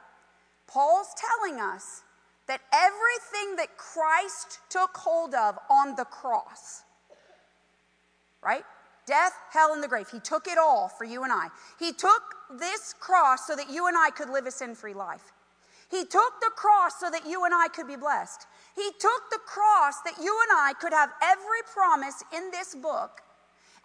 [0.66, 2.02] Paul's telling us
[2.46, 6.82] that everything that Christ took hold of on the cross,
[8.42, 8.64] right?
[9.06, 10.08] Death, hell, and the grave.
[10.10, 11.48] He took it all for you and I.
[11.78, 12.22] He took
[12.58, 15.32] this cross so that you and I could live a sin free life.
[15.90, 18.46] He took the cross so that you and I could be blessed.
[18.74, 23.20] He took the cross that you and I could have every promise in this book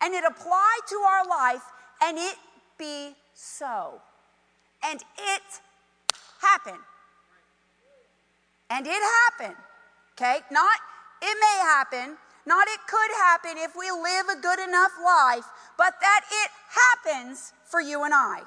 [0.01, 1.63] and it applied to our life
[2.03, 2.35] and it
[2.77, 4.01] be so.
[4.83, 5.61] And it
[6.41, 6.83] happened.
[8.69, 9.55] And it happened.
[10.13, 10.39] Okay?
[10.51, 10.79] Not
[11.21, 15.45] it may happen, not it could happen if we live a good enough life,
[15.77, 18.41] but that it happens for you and I.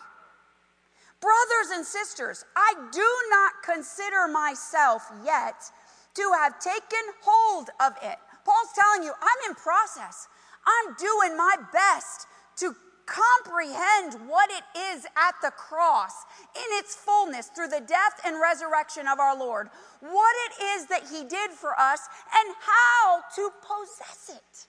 [1.20, 5.70] Brothers and sisters, I do not consider myself yet
[6.14, 8.18] to have taken hold of it.
[8.44, 10.28] Paul's telling you, I'm in process.
[10.66, 12.74] I'm doing my best to
[13.06, 16.12] comprehend what it is at the cross
[16.54, 19.68] in its fullness through the death and resurrection of our Lord,
[20.00, 22.00] what it is that He did for us,
[22.34, 24.66] and how to possess it.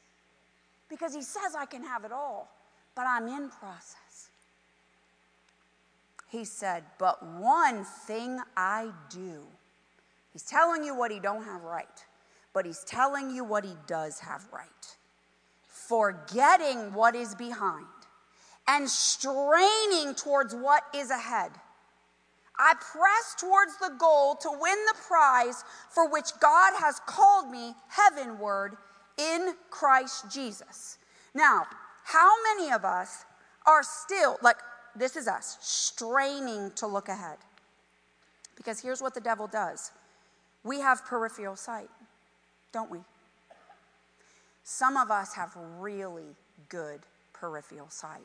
[0.89, 2.49] Because He says, I can have it all,
[2.95, 4.29] but I'm in process.
[6.29, 9.43] He said, But one thing I do.
[10.33, 12.05] He's telling you what He don't have right,
[12.53, 14.67] but He's telling you what He does have right
[15.91, 17.85] forgetting what is behind
[18.65, 21.51] and straining towards what is ahead.
[22.57, 27.73] I press towards the goal to win the prize for which God has called me
[27.89, 28.77] heavenward
[29.17, 30.97] in Christ Jesus.
[31.33, 31.65] Now,
[32.05, 33.25] how many of us
[33.65, 34.57] are still, like,
[34.95, 37.37] this is us, straining to look ahead?
[38.55, 39.91] Because here's what the devil does
[40.63, 41.89] we have peripheral sight,
[42.71, 42.99] don't we?
[44.63, 46.35] Some of us have really
[46.69, 47.01] good
[47.33, 48.21] peripheral sight.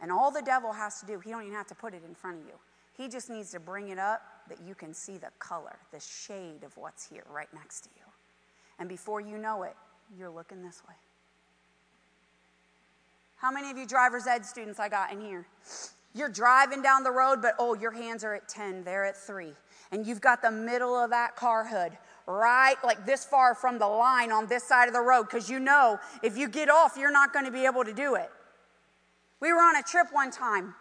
[0.00, 2.14] And all the devil has to do, he don't even have to put it in
[2.14, 2.54] front of you.
[2.96, 6.62] He just needs to bring it up that you can see the color, the shade
[6.64, 8.04] of what's here right next to you.
[8.78, 9.74] And before you know it,
[10.18, 10.94] you're looking this way.
[13.36, 15.46] How many of you driver's ed students I got in here?
[16.14, 19.52] You're driving down the road, but oh, your hands are at 10, they're at 3.
[19.92, 23.86] And you've got the middle of that car hood right like this far from the
[23.86, 27.12] line on this side of the road because you know if you get off, you're
[27.12, 28.30] not going to be able to do it.
[29.40, 30.74] We were on a trip one time,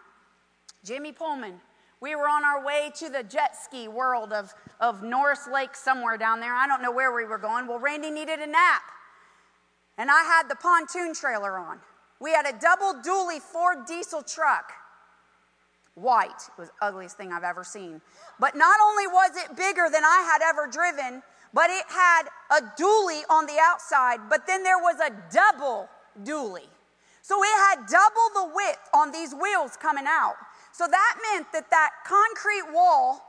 [0.84, 1.60] Jimmy Pullman.
[2.02, 6.18] We were on our way to the jet ski world of, of Norris Lake, somewhere
[6.18, 6.54] down there.
[6.54, 7.68] I don't know where we were going.
[7.68, 8.82] Well, Randy needed a nap.
[9.98, 11.80] And I had the pontoon trailer on.
[12.20, 14.72] We had a double dually Ford diesel truck
[15.96, 16.30] white.
[16.30, 18.02] It was ugliest thing I've ever seen.
[18.40, 21.24] But not only was it bigger than I had ever driven,
[21.54, 25.90] but it had a dually on the outside, but then there was a double
[26.24, 26.68] dually.
[27.22, 30.36] So it had double the width on these wheels coming out.
[30.72, 33.22] So that meant that that concrete wall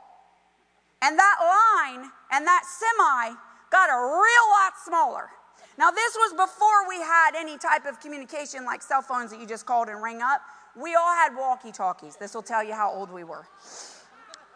[1.01, 3.35] and that line and that semi
[3.71, 5.29] got a real lot smaller.
[5.77, 9.45] Now, this was before we had any type of communication like cell phones that you
[9.45, 10.41] just called and ring up.
[10.79, 12.15] We all had walkie talkies.
[12.15, 13.45] This will tell you how old we were.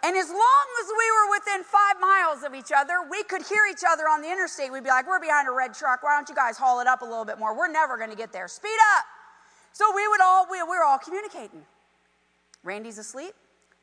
[0.03, 3.61] And as long as we were within five miles of each other, we could hear
[3.69, 4.71] each other on the interstate.
[4.71, 6.03] We'd be like, We're behind a red truck.
[6.03, 7.55] Why don't you guys haul it up a little bit more?
[7.55, 8.47] We're never going to get there.
[8.47, 9.05] Speed up.
[9.73, 11.61] So we would all, we, we were all communicating.
[12.63, 13.33] Randy's asleep.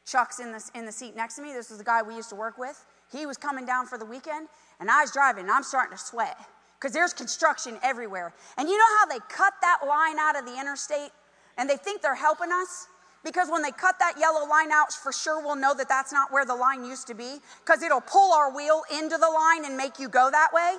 [0.06, 1.52] Chuck's in the, in the seat next to me.
[1.52, 2.84] This was the guy we used to work with.
[3.12, 4.48] He was coming down for the weekend,
[4.80, 6.36] and I was driving, and I'm starting to sweat
[6.78, 8.32] because there's construction everywhere.
[8.56, 11.10] And you know how they cut that line out of the interstate
[11.58, 12.86] and they think they're helping us?
[13.24, 16.32] Because when they cut that yellow line out, for sure we'll know that that's not
[16.32, 19.76] where the line used to be because it'll pull our wheel into the line and
[19.76, 20.76] make you go that way.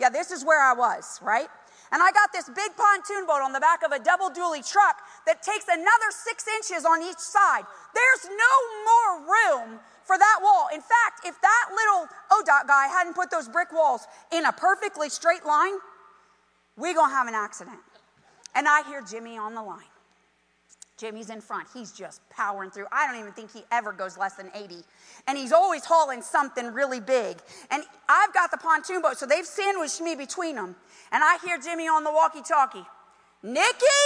[0.00, 1.46] Yeah, this is where I was, right?
[1.92, 4.96] And I got this big pontoon boat on the back of a double dually truck
[5.26, 7.62] that takes another six inches on each side.
[7.94, 10.68] There's no more room for that wall.
[10.74, 15.08] In fact, if that little ODOT guy hadn't put those brick walls in a perfectly
[15.08, 15.74] straight line,
[16.76, 17.78] we're going to have an accident.
[18.56, 19.93] And I hear Jimmy on the line.
[20.96, 21.66] Jimmy's in front.
[21.74, 22.86] He's just powering through.
[22.92, 24.76] I don't even think he ever goes less than 80.
[25.26, 27.38] And he's always hauling something really big.
[27.70, 30.76] And I've got the pontoon boat, so they've sandwiched me between them.
[31.10, 32.84] And I hear Jimmy on the walkie talkie
[33.42, 34.02] Nikki,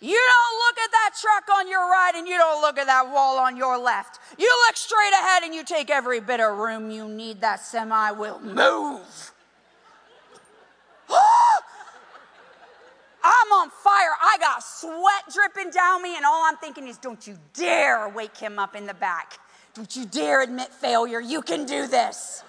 [0.00, 3.10] you don't look at that truck on your right and you don't look at that
[3.10, 4.20] wall on your left.
[4.38, 7.40] You look straight ahead and you take every bit of room you need.
[7.40, 9.32] That semi will move.
[13.24, 14.12] I'm on fire.
[14.20, 18.36] I got sweat dripping down me, and all I'm thinking is, don't you dare wake
[18.36, 19.38] him up in the back.
[19.74, 21.20] Don't you dare admit failure.
[21.20, 22.42] You can do this.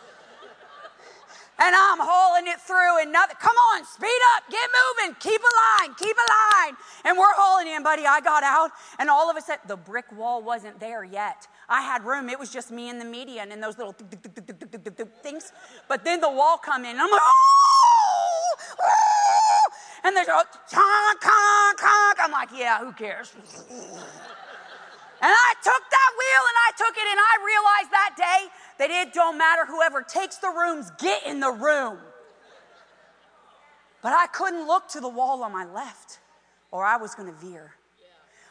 [1.57, 3.37] And I'm hauling it through, and nothing.
[3.39, 6.27] Come on, speed up, get moving, keep a line, keep a
[6.59, 6.75] line.
[7.05, 8.05] And we're hauling in, buddy.
[8.05, 11.47] I got out, and all of a sudden, the brick wall wasn't there yet.
[11.69, 12.27] I had room.
[12.29, 13.95] It was just me and the median and those little
[15.23, 15.53] things.
[15.87, 19.34] But then the wall come in, and I'm like, oh, oh
[20.05, 22.17] and there's a conk, conk, conk.
[22.21, 23.33] I'm like, yeah, who cares?
[25.21, 28.47] And I took that wheel and I took it, and I realized that day
[28.77, 31.97] that it don't matter whoever takes the rooms, get in the room.
[34.03, 36.19] But I couldn't look to the wall on my left,
[36.69, 37.73] or I was to veer.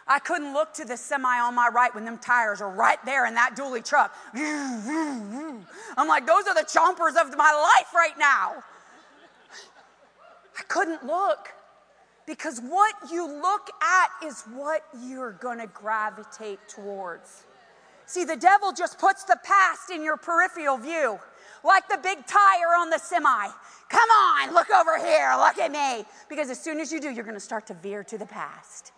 [0.06, 3.26] I couldn't look to the semi on my right when them tires are right there
[3.26, 4.14] in that dually truck.
[4.34, 8.64] I'm like, those are the chompers of my life right now.
[10.58, 11.48] I couldn't look
[12.26, 17.44] because what you look at is what you're going to gravitate towards.
[18.06, 21.18] See, the devil just puts the past in your peripheral view,
[21.64, 23.48] like the big tire on the semi.
[23.88, 26.04] Come on, look over here, look at me.
[26.28, 28.92] Because as soon as you do, you're going to start to veer to the past.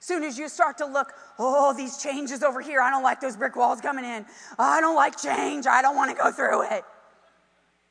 [0.00, 3.36] Soon as you start to look, oh, these changes over here, I don't like those
[3.36, 4.24] brick walls coming in.
[4.58, 5.66] I don't like change.
[5.66, 6.84] I don't want to go through it.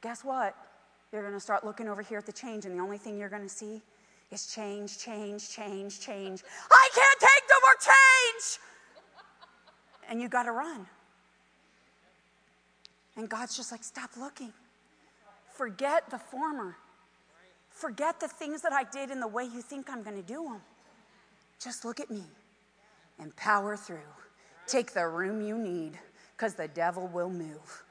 [0.01, 0.55] Guess what?
[1.11, 3.29] You're going to start looking over here at the change, and the only thing you're
[3.29, 3.81] going to see
[4.31, 6.43] is change, change, change, change.
[6.71, 8.59] I can't take no more change.
[10.09, 10.85] And you got to run.
[13.17, 14.53] And God's just like, stop looking.
[15.51, 16.77] Forget the former.
[17.69, 20.43] Forget the things that I did in the way you think I'm going to do
[20.43, 20.61] them.
[21.59, 22.23] Just look at me
[23.19, 23.97] and power through.
[24.67, 25.97] Take the room you need
[26.35, 27.83] because the devil will move.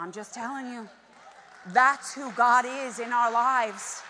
[0.00, 0.88] I'm just telling you.
[1.74, 4.00] That's who God is in our lives.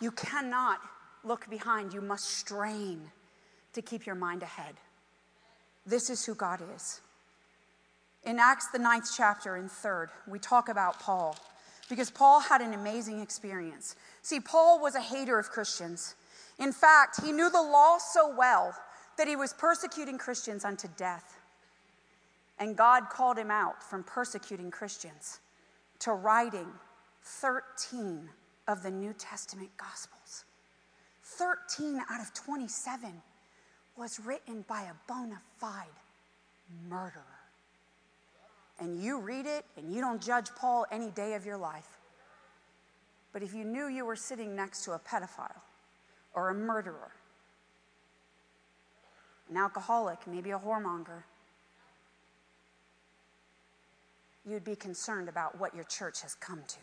[0.00, 0.78] You cannot
[1.24, 3.10] look behind, you must strain
[3.72, 4.74] to keep your mind ahead.
[5.84, 7.00] This is who God is.
[8.24, 11.36] In Acts, the ninth chapter, in third, we talk about Paul
[11.88, 13.96] because Paul had an amazing experience.
[14.22, 16.14] See, Paul was a hater of Christians.
[16.60, 18.72] In fact, he knew the law so well
[19.18, 21.38] that he was persecuting Christians unto death.
[22.62, 25.40] And God called him out from persecuting Christians
[25.98, 26.68] to writing
[27.24, 28.28] 13
[28.68, 30.44] of the New Testament Gospels.
[31.24, 33.20] 13 out of 27
[33.96, 35.86] was written by a bona fide
[36.88, 37.24] murderer.
[38.78, 41.98] And you read it and you don't judge Paul any day of your life.
[43.32, 45.62] But if you knew you were sitting next to a pedophile
[46.32, 47.10] or a murderer,
[49.50, 51.24] an alcoholic, maybe a whoremonger,
[54.48, 56.78] you'd be concerned about what your church has come to.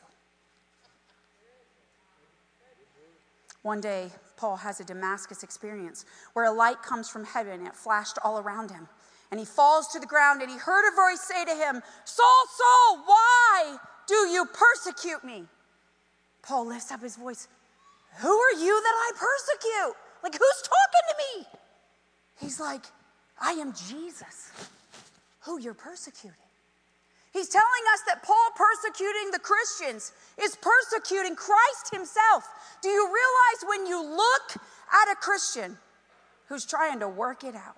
[3.62, 7.76] One day, Paul has a Damascus experience where a light comes from heaven and it
[7.76, 8.88] flashed all around him.
[9.32, 12.44] And he falls to the ground and he heard a voice say to him, Saul,
[12.58, 15.44] Saul, why do you persecute me?
[16.42, 17.48] Paul lifts up his voice,
[18.22, 19.96] Who are you that I persecute?
[20.24, 21.60] Like, who's talking to me?
[22.40, 22.86] He's like,
[23.40, 24.52] I am Jesus,
[25.42, 26.49] who you're persecuting.
[27.32, 32.44] He's telling us that Paul persecuting the Christians is persecuting Christ himself.
[32.82, 35.78] Do you realize when you look at a Christian
[36.48, 37.78] who's trying to work it out,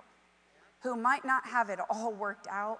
[0.82, 2.80] who might not have it all worked out,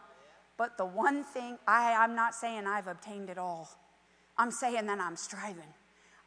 [0.58, 3.70] but the one thing I, I'm not saying I've obtained it all,
[4.38, 5.74] I'm saying that I'm striving.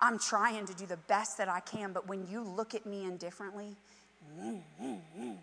[0.01, 3.05] I'm trying to do the best that I can, but when you look at me
[3.05, 3.77] indifferently,
[4.39, 5.37] mm, mm, mm,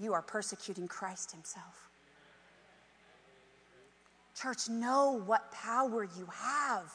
[0.00, 1.87] you are persecuting Christ Himself.
[4.40, 6.92] Church, know what power you have.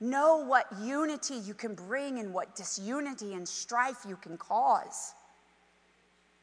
[0.00, 5.14] Know what unity you can bring and what disunity and strife you can cause.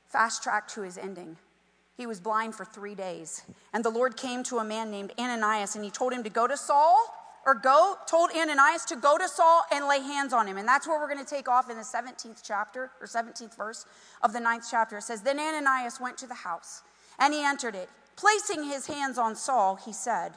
[0.07, 1.37] Fast track to his ending.
[1.95, 3.43] He was blind for three days.
[3.73, 6.45] And the Lord came to a man named Ananias and he told him to go
[6.45, 6.97] to Saul
[7.45, 10.57] or go, told Ananias to go to Saul and lay hands on him.
[10.57, 13.85] And that's where we're going to take off in the 17th chapter or 17th verse
[14.21, 14.97] of the 9th chapter.
[14.97, 16.81] It says, Then Ananias went to the house
[17.17, 17.89] and he entered it.
[18.15, 20.33] Placing his hands on Saul, he said,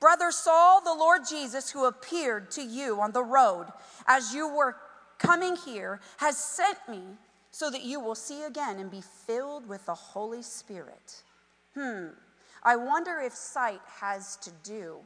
[0.00, 3.66] Brother Saul, the Lord Jesus, who appeared to you on the road
[4.06, 4.76] as you were
[5.18, 7.02] coming here, has sent me
[7.52, 11.22] so that you will see again and be filled with the Holy Spirit.
[11.74, 12.08] Hmm.
[12.64, 14.96] I wonder if sight has to do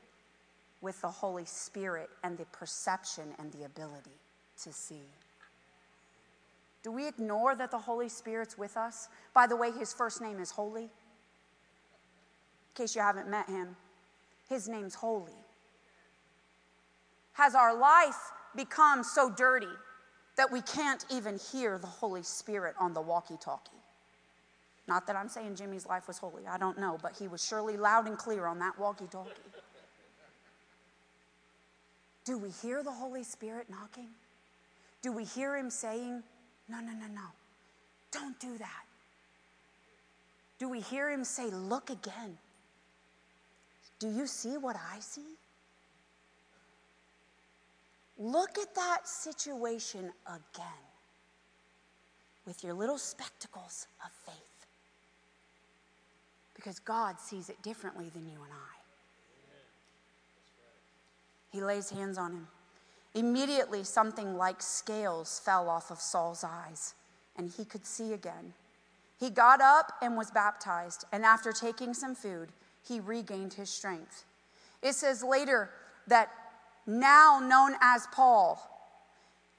[0.80, 4.18] with the Holy Spirit and the perception and the ability
[4.62, 5.02] to see.
[6.82, 9.08] Do we ignore that the Holy Spirit's with us?
[9.34, 10.88] By the way, his first name is Holy.
[12.76, 13.74] In case you haven't met him,
[14.50, 15.32] his name's holy.
[17.32, 18.18] Has our life
[18.54, 19.66] become so dirty
[20.36, 23.70] that we can't even hear the Holy Spirit on the walkie talkie?
[24.86, 27.78] Not that I'm saying Jimmy's life was holy, I don't know, but he was surely
[27.78, 29.30] loud and clear on that walkie talkie.
[32.26, 34.08] Do we hear the Holy Spirit knocking?
[35.00, 36.22] Do we hear him saying,
[36.68, 37.28] No, no, no, no,
[38.12, 38.84] don't do that?
[40.58, 42.36] Do we hear him say, Look again?
[43.98, 45.36] Do you see what I see?
[48.18, 50.86] Look at that situation again
[52.46, 54.66] with your little spectacles of faith.
[56.54, 58.76] Because God sees it differently than you and I.
[61.52, 62.48] He lays hands on him.
[63.14, 66.94] Immediately, something like scales fell off of Saul's eyes,
[67.36, 68.52] and he could see again.
[69.18, 72.50] He got up and was baptized, and after taking some food,
[72.86, 74.24] he regained his strength.
[74.82, 75.70] It says later
[76.06, 76.30] that
[76.86, 78.60] now known as Paul,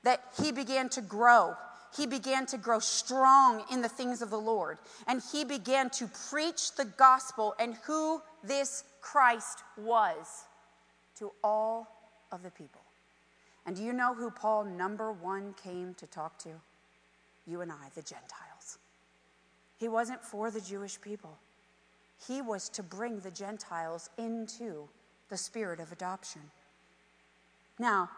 [0.03, 1.55] that he began to grow.
[1.95, 4.77] He began to grow strong in the things of the Lord.
[5.07, 10.45] And he began to preach the gospel and who this Christ was
[11.17, 11.87] to all
[12.31, 12.81] of the people.
[13.65, 16.49] And do you know who Paul, number one, came to talk to?
[17.45, 18.77] You and I, the Gentiles.
[19.77, 21.37] He wasn't for the Jewish people.
[22.25, 24.89] He was to bring the Gentiles into
[25.29, 26.41] the spirit of adoption.
[27.79, 28.09] Now,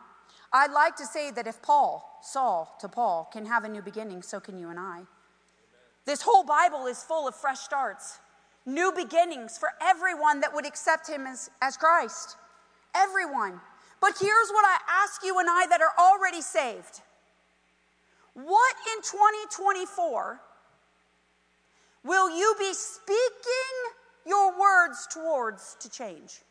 [0.53, 4.21] I'd like to say that if Paul, Saul to Paul, can have a new beginning,
[4.23, 5.01] so can you and I.
[6.05, 8.19] This whole Bible is full of fresh starts,
[8.65, 12.37] new beginnings for everyone that would accept him as, as Christ.
[12.95, 13.59] Everyone.
[14.01, 17.01] But here's what I ask you and I that are already saved.
[18.33, 20.41] What in 2024
[22.09, 23.75] will you be speaking
[24.25, 26.41] your words towards to change?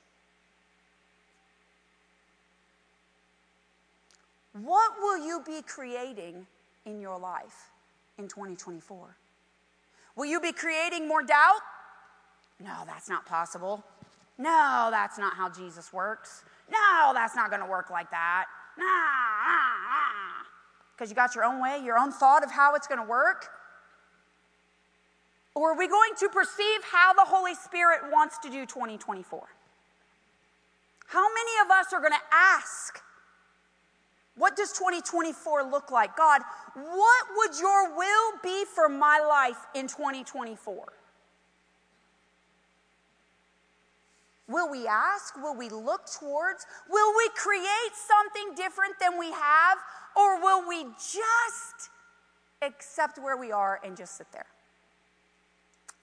[4.53, 6.47] What will you be creating
[6.87, 7.71] in your life
[8.19, 9.17] in 2024?
[10.15, 11.61] Will you be creating more doubt?
[12.61, 13.85] No, that's not possible.
[14.39, 16.45] No, that's not how Jesus works.
[16.71, 18.47] No, that's not going to work like that.
[18.77, 19.59] Nah, nah,
[19.91, 20.45] nah.
[20.95, 23.49] Because you got your own way, your own thought of how it's going to work.
[25.59, 29.43] Or are we going to perceive how the Holy Spirit wants to do 2024?
[31.09, 33.03] How many of us are going to ask,
[34.37, 36.17] What does 2024 look like?
[36.17, 36.43] God,
[36.75, 40.93] what would your will be for my life in 2024?
[44.47, 45.37] Will we ask?
[45.43, 46.67] Will we look towards?
[46.89, 49.79] Will we create something different than we have?
[50.17, 51.91] Or will we just
[52.63, 54.47] accept where we are and just sit there?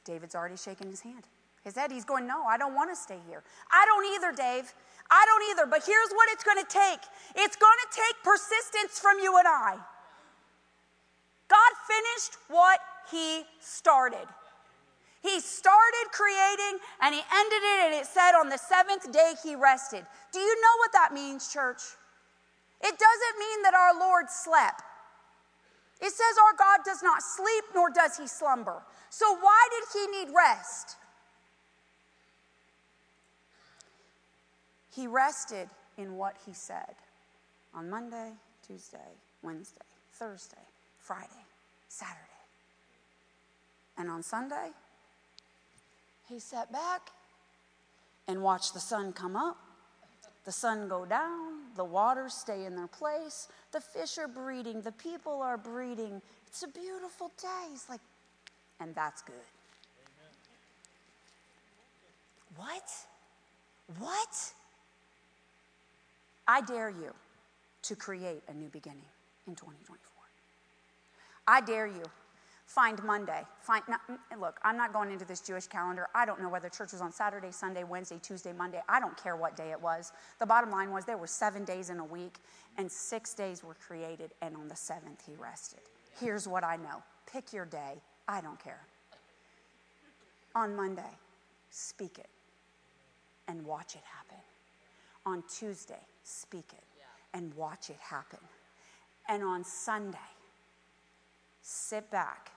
[0.06, 1.26] David's already shaking his hand.
[1.64, 3.44] His head, he's going, No, I don't want to stay here.
[3.72, 4.72] I don't either, Dave.
[5.10, 5.70] I don't either.
[5.70, 7.02] But here's what it's going to take
[7.36, 9.76] it's going to take persistence from you and I.
[11.48, 12.80] God finished what
[13.12, 14.26] he started.
[15.22, 19.56] He started creating and he ended it, and it said on the seventh day he
[19.56, 20.06] rested.
[20.32, 21.82] Do you know what that means, church?
[22.82, 24.84] It doesn't mean that our Lord slept.
[26.02, 28.84] It says our God does not sleep, nor does he slumber.
[29.10, 30.98] So, why did he need rest?
[34.96, 36.96] He rested in what he said
[37.74, 38.32] on Monday,
[38.66, 38.98] Tuesday,
[39.44, 39.82] Wednesday,
[40.14, 40.58] Thursday,
[41.00, 41.46] Friday,
[41.90, 42.20] Saturday.
[43.98, 44.70] And on Sunday,
[46.30, 47.12] he sat back
[48.28, 49.58] and watched the sun come up
[50.46, 54.92] The sun go down, the waters stay in their place, the fish are breeding, the
[54.92, 56.22] people are breeding.
[56.48, 57.70] It's a beautiful day.
[57.72, 58.02] He's like,
[58.80, 59.36] and that's good.
[62.56, 62.90] What?
[64.00, 64.54] What?
[66.48, 67.14] I dare you
[67.84, 69.06] to create a new beginning
[69.48, 70.00] in 2024.
[71.48, 72.04] I dare you.
[72.66, 73.44] Find Monday.
[73.62, 74.02] Find not,
[74.40, 76.08] look, I'm not going into this Jewish calendar.
[76.16, 78.82] I don't know whether church was on Saturday, Sunday, Wednesday, Tuesday, Monday.
[78.90, 80.12] I don't care what day it was.
[80.40, 82.38] The bottom line was there were seven days in a week,
[82.78, 85.82] and six days were created, and on the seventh he rested.
[86.20, 88.02] Here's what I know pick your day.
[88.28, 88.82] I don't care.
[90.56, 91.02] On Monday,
[91.70, 92.30] speak it
[93.48, 94.42] and watch it happen.
[95.26, 96.84] On Tuesday, speak it
[97.34, 98.40] and watch it happen.
[99.28, 100.18] And on Sunday,
[101.62, 102.52] sit back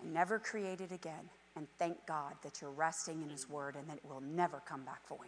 [0.00, 3.50] and never create it again and thank God that you're resting in His mm.
[3.50, 5.18] Word and that it will never come back void.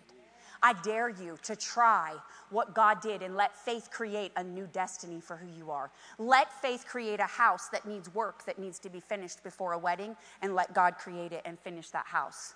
[0.62, 2.14] I dare you to try
[2.50, 5.90] what God did and let faith create a new destiny for who you are.
[6.18, 9.78] Let faith create a house that needs work that needs to be finished before a
[9.78, 12.54] wedding, and let God create it and finish that house.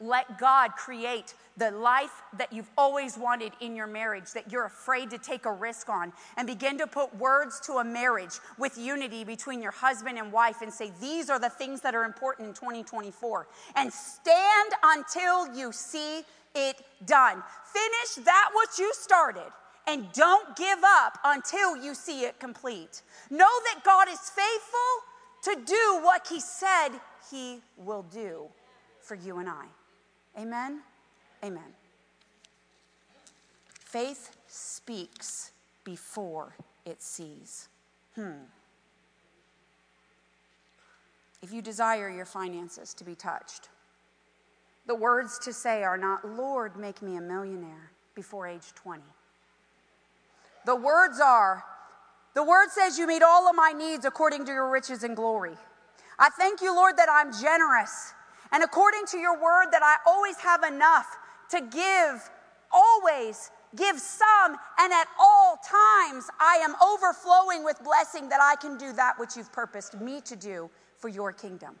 [0.00, 5.10] Let God create the life that you've always wanted in your marriage, that you're afraid
[5.10, 9.22] to take a risk on, and begin to put words to a marriage with unity
[9.22, 12.54] between your husband and wife and say, These are the things that are important in
[12.54, 13.46] 2024.
[13.76, 16.22] And stand until you see
[16.54, 16.76] it
[17.06, 17.42] done.
[17.64, 19.50] Finish that what you started.
[19.86, 23.02] And don't give up until you see it complete.
[23.30, 24.80] Know that God is faithful
[25.42, 26.90] to do what He said
[27.30, 28.46] He will do
[29.00, 29.66] for you and I.
[30.38, 30.80] Amen?
[31.44, 31.74] Amen.
[33.68, 35.52] Faith speaks
[35.84, 36.54] before
[36.86, 37.68] it sees.
[38.14, 38.44] Hmm.
[41.42, 43.68] If you desire your finances to be touched,
[44.86, 49.02] the words to say are not, Lord, make me a millionaire before age 20.
[50.66, 51.64] The words are,
[52.34, 55.54] the word says, You meet all of my needs according to your riches and glory.
[56.18, 58.14] I thank you, Lord, that I'm generous
[58.54, 61.18] and according to your word, that I always have enough
[61.50, 62.30] to give,
[62.70, 68.78] always give some, and at all times I am overflowing with blessing that I can
[68.78, 71.74] do that which you've purposed me to do for your kingdom.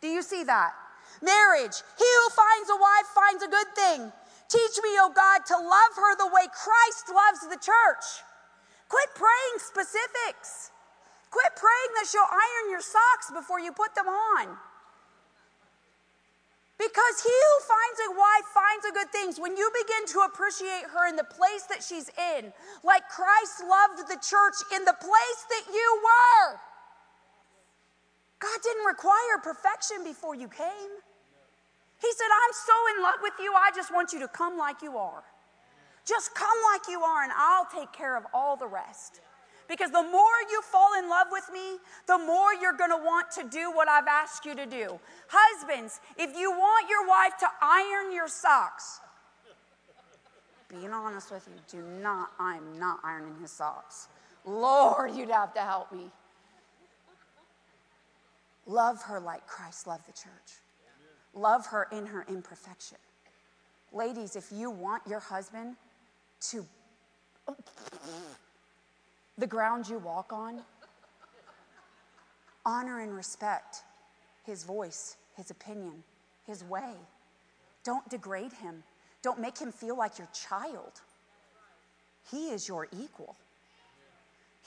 [0.00, 0.72] Do you see that?
[1.22, 4.00] Marriage, he who finds a wife finds a good thing.
[4.48, 8.04] Teach me, O oh God, to love her the way Christ loves the church.
[8.88, 10.70] Quit praying specifics.
[11.30, 14.56] Quit praying that she'll iron your socks before you put them on.
[16.78, 19.42] Because he who finds a wife finds a good thing.
[19.42, 22.52] When you begin to appreciate her in the place that she's in,
[22.84, 26.60] like Christ loved the church in the place that you were.
[28.38, 30.92] God didn't require perfection before you came.
[32.00, 34.82] He said, I'm so in love with you, I just want you to come like
[34.82, 35.22] you are.
[36.06, 39.20] Just come like you are, and I'll take care of all the rest.
[39.68, 43.48] Because the more you fall in love with me, the more you're to want to
[43.48, 45.00] do what I've asked you to do.
[45.28, 49.00] Husbands, if you want your wife to iron your socks,
[50.68, 54.08] being honest with you, do not, I'm not ironing his socks.
[54.44, 56.10] Lord, you'd have to help me.
[58.66, 60.60] Love her like Christ loved the church.
[61.36, 62.98] Love her in her imperfection.
[63.92, 65.76] Ladies, if you want your husband
[66.40, 66.66] to
[69.38, 70.62] the ground you walk on.
[72.64, 73.82] Honor and respect
[74.44, 76.02] his voice, his opinion,
[76.46, 76.94] his way.
[77.84, 78.82] Don't degrade him.
[79.22, 81.00] Don't make him feel like your child.
[82.30, 83.36] He is your equal.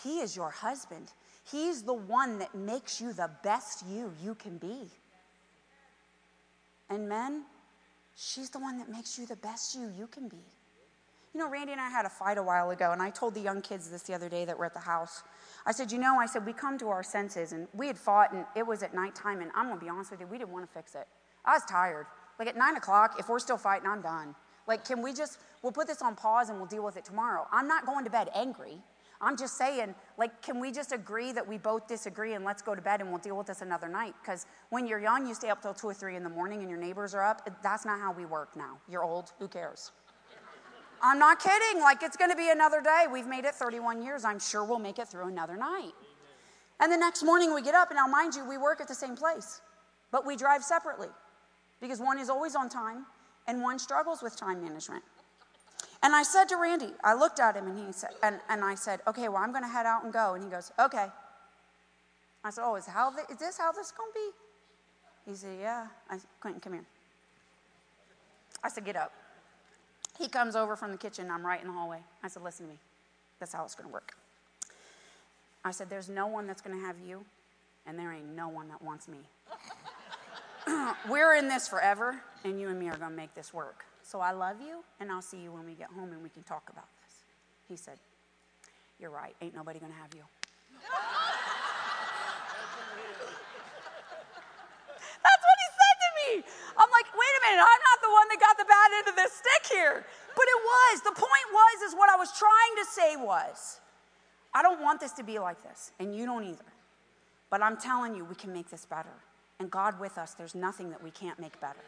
[0.04, 1.12] He is your husband.
[1.50, 4.88] He's the one that makes you the best you you can be.
[6.90, 7.44] And men,
[8.16, 10.44] she's the one that makes you the best you you can be.
[11.34, 13.40] You know, Randy and I had a fight a while ago, and I told the
[13.40, 15.22] young kids this the other day that were at the house.
[15.66, 18.34] I said, You know, I said, we come to our senses, and we had fought,
[18.34, 20.68] and it was at nighttime, and I'm gonna be honest with you, we didn't wanna
[20.68, 21.08] fix it.
[21.46, 22.08] I was tired.
[22.40, 24.34] Like at nine o'clock, if we're still fighting, I'm done.
[24.66, 27.48] Like, can we just, we'll put this on pause and we'll deal with it tomorrow.
[27.52, 28.78] I'm not going to bed angry.
[29.22, 32.74] I'm just saying, like, can we just agree that we both disagree and let's go
[32.74, 34.16] to bed and we'll deal with this another night?
[34.22, 36.70] Because when you're young, you stay up till two or three in the morning and
[36.70, 37.50] your neighbors are up.
[37.62, 38.78] That's not how we work now.
[38.88, 39.92] You're old, who cares?
[41.02, 41.82] I'm not kidding.
[41.82, 43.06] Like it's going to be another day.
[43.12, 44.24] We've made it 31 years.
[44.24, 45.94] I'm sure we'll make it through another night.
[46.80, 48.96] And the next morning we get up, and now, mind you, we work at the
[48.96, 49.62] same place,
[50.12, 51.10] but we drive separately
[51.82, 53.06] because one is always on time
[53.48, 55.04] and one struggles with time management.
[56.02, 58.76] And I said to Randy, I looked at him and he said, and, and I
[58.76, 60.34] said, okay, well, I'm going to head out and go.
[60.34, 61.08] And he goes, okay.
[62.44, 65.32] I said, oh, is, how is this how this going to be?
[65.32, 65.88] He said, yeah.
[66.10, 66.86] I said, Quentin, come here.
[68.64, 69.12] I said, get up.
[70.20, 71.32] He comes over from the kitchen.
[71.32, 72.02] I'm right in the hallway.
[72.22, 72.78] I said, Listen to me.
[73.40, 74.18] That's how it's going to work.
[75.64, 77.24] I said, There's no one that's going to have you,
[77.88, 79.20] and there ain't no one that wants me.
[81.10, 83.86] We're in this forever, and you and me are going to make this work.
[84.10, 86.42] So I love you, and I'll see you when we get home and we can
[86.42, 87.22] talk about this.
[87.70, 88.00] He said,
[88.98, 89.36] You're right.
[89.40, 90.26] Ain't nobody going to have you.
[95.22, 96.42] That's what he said to me.
[96.74, 99.16] I'm like, wait a minute, I'm not the one that got the bad end of
[99.16, 100.04] this stick here.
[100.36, 101.02] But it was.
[101.06, 103.80] The point was, is what I was trying to say was,
[104.56, 106.66] I don't want this to be like this, and you don't either.
[107.52, 109.14] But I'm telling you, we can make this better.
[109.60, 111.86] And God with us, there's nothing that we can't make better.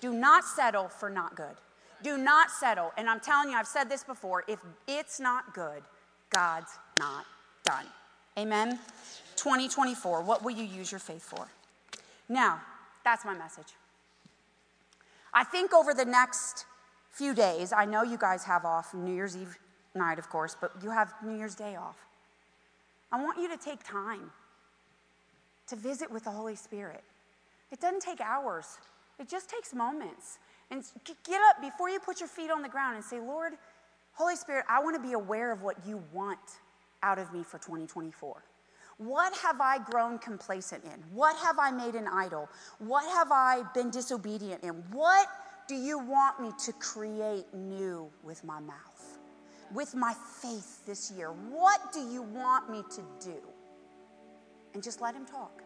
[0.00, 1.56] Do not settle for not good.
[2.02, 2.92] Do not settle.
[2.96, 5.82] And I'm telling you, I've said this before if it's not good,
[6.30, 7.24] God's not
[7.64, 7.86] done.
[8.38, 8.78] Amen?
[9.36, 11.48] 2024, what will you use your faith for?
[12.28, 12.60] Now,
[13.04, 13.74] that's my message.
[15.32, 16.66] I think over the next
[17.10, 19.56] few days, I know you guys have off New Year's Eve
[19.94, 21.96] night, of course, but you have New Year's Day off.
[23.12, 24.30] I want you to take time
[25.68, 27.02] to visit with the Holy Spirit.
[27.70, 28.78] It doesn't take hours,
[29.18, 30.38] it just takes moments.
[30.70, 30.82] And
[31.24, 33.52] get up before you put your feet on the ground and say, Lord,
[34.12, 36.38] Holy Spirit, I want to be aware of what you want
[37.02, 38.42] out of me for 2024.
[38.98, 41.02] What have I grown complacent in?
[41.12, 42.48] What have I made an idol?
[42.78, 44.70] What have I been disobedient in?
[44.92, 45.26] What
[45.66, 49.18] do you want me to create new with my mouth,
[49.72, 51.30] with my faith this year?
[51.30, 53.40] What do you want me to do?
[54.74, 55.62] And just let him talk.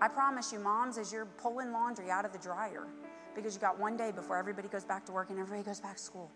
[0.00, 2.86] I promise you, moms, as you're pulling laundry out of the dryer,
[3.34, 5.96] because you got one day before everybody goes back to work and everybody goes back
[5.96, 6.30] to school.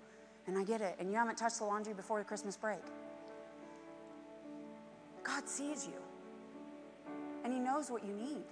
[0.46, 0.96] And I get it.
[0.98, 2.80] And you haven't touched the laundry before the Christmas break.
[5.22, 6.00] God sees you.
[7.44, 8.44] And He knows what you need.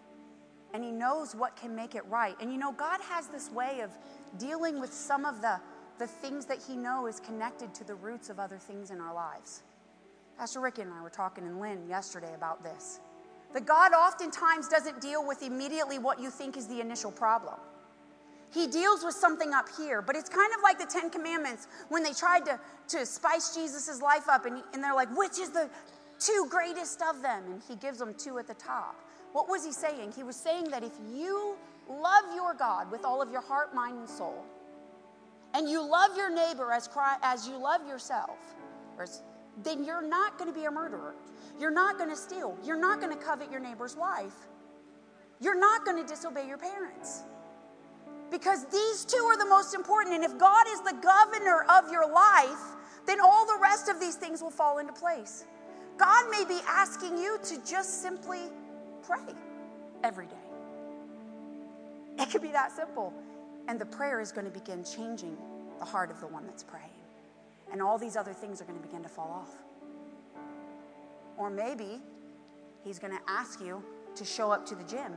[0.75, 2.37] And He knows what can make it right.
[2.41, 3.91] And you know, God has this way of
[4.39, 5.59] dealing with some of the,
[5.99, 9.15] the things that He knows is connected to the roots of other things in our
[9.15, 9.63] lives.
[10.39, 13.01] Pastor Rick and I were talking in Lynn yesterday about this.
[13.57, 17.55] That God oftentimes doesn't deal with immediately what you think is the initial problem.
[18.53, 22.03] He deals with something up here, but it's kind of like the Ten Commandments when
[22.03, 25.71] they tried to, to spice Jesus' life up, and, and they're like, which is the
[26.21, 27.45] two greatest of them?
[27.47, 29.01] And he gives them two at the top.
[29.33, 30.13] What was he saying?
[30.15, 31.57] He was saying that if you
[31.89, 34.45] love your God with all of your heart, mind, and soul,
[35.55, 36.91] and you love your neighbor as,
[37.23, 38.37] as you love yourself,
[39.63, 41.15] then you're not going to be a murderer.
[41.59, 42.57] You're not going to steal.
[42.65, 44.35] You're not going to covet your neighbor's wife.
[45.41, 47.23] You're not going to disobey your parents.
[48.31, 50.17] Because these two are the most important.
[50.17, 52.61] And if God is the governor of your life,
[53.07, 55.45] then all the rest of these things will fall into place.
[55.97, 58.41] God may be asking you to just simply
[59.03, 59.35] pray
[60.03, 60.35] every day.
[62.19, 63.13] It could be that simple.
[63.69, 65.37] And the prayer is going to begin changing
[65.79, 66.96] the heart of the one that's praying.
[67.71, 69.51] And all these other things are going to begin to fall off.
[71.37, 72.01] Or maybe
[72.85, 73.83] he's going to ask you
[74.15, 75.13] to show up to the gym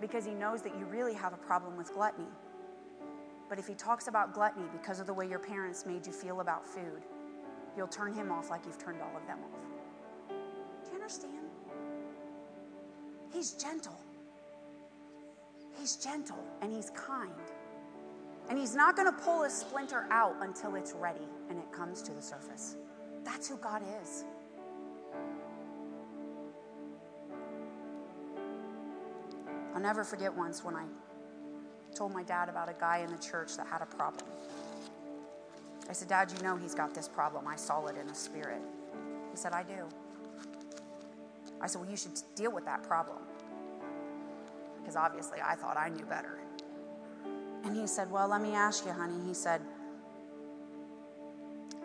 [0.00, 2.28] because he knows that you really have a problem with gluttony.
[3.48, 6.40] But if he talks about gluttony because of the way your parents made you feel
[6.40, 7.02] about food,
[7.76, 10.30] you'll turn him off like you've turned all of them off.
[10.84, 11.34] Do you understand?
[13.32, 13.98] He's gentle.
[15.78, 17.32] He's gentle and he's kind.
[18.48, 22.02] And he's not going to pull a splinter out until it's ready and it comes
[22.02, 22.76] to the surface.
[23.24, 24.24] That's who God is.
[29.74, 30.84] I'll never forget once when I
[31.94, 34.26] told my dad about a guy in the church that had a problem.
[35.88, 37.46] I said, Dad, you know he's got this problem.
[37.46, 38.60] I saw it in the spirit.
[39.30, 39.86] He said, I do.
[41.60, 43.18] I said, Well, you should deal with that problem.
[44.78, 46.38] Because obviously I thought I knew better.
[47.68, 49.20] And he said, Well, let me ask you, honey.
[49.26, 49.60] He said,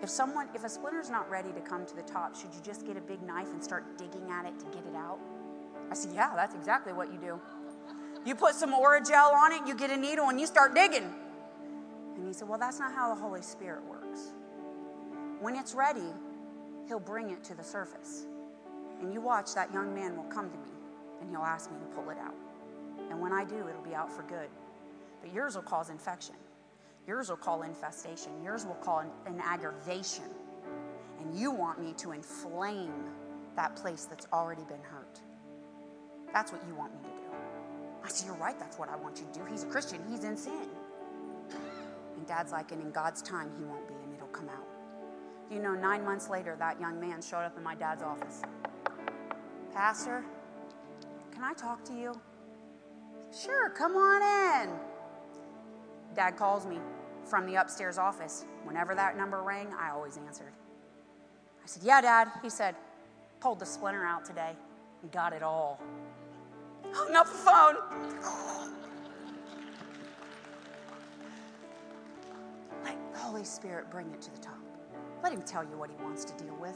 [0.01, 2.88] if someone, if a splinter's not ready to come to the top, should you just
[2.88, 5.19] get a big knife and start digging at it to get it out?
[5.91, 7.38] I said, Yeah, that's exactly what you do.
[8.25, 11.13] You put some Orajel on it, you get a needle, and you start digging.
[12.15, 14.31] And he said, Well, that's not how the Holy Spirit works.
[15.41, 16.13] When it's ready,
[16.88, 18.25] he'll bring it to the surface.
[19.01, 20.71] And you watch, that young man will come to me
[21.19, 22.36] and he'll ask me to pull it out.
[23.09, 24.47] And when I do, it'll be out for good.
[25.24, 26.36] But yours will cause infection.
[27.07, 28.32] Yours will call infestation.
[28.43, 30.26] Yours will call an, an aggravation.
[31.19, 32.93] And you want me to inflame
[33.55, 35.21] that place that's already been hurt.
[36.34, 37.38] That's what you want me to do.
[38.03, 39.45] I said, You're right, that's what I want you to do.
[39.45, 40.67] He's a Christian, he's in sin.
[42.17, 44.67] And dad's like, And in God's time, he won't be, and it'll come out.
[45.49, 48.41] You know, nine months later, that young man showed up in my dad's office.
[49.74, 50.26] Pastor,
[51.32, 52.13] can I talk to you?
[53.32, 54.92] Sure, come on in.
[56.16, 56.80] Dad calls me
[57.26, 58.45] from the upstairs office.
[58.64, 60.51] Whenever that number rang, I always answered.
[61.64, 62.30] I said, Yeah, Dad.
[62.41, 62.76] He said,
[63.39, 64.51] Pulled the splinter out today
[65.01, 65.82] and got it all.
[66.91, 67.76] Hung up the phone.
[72.84, 74.59] Let the Holy Spirit bring it to the top.
[75.24, 76.76] Let Him tell you what He wants to deal with.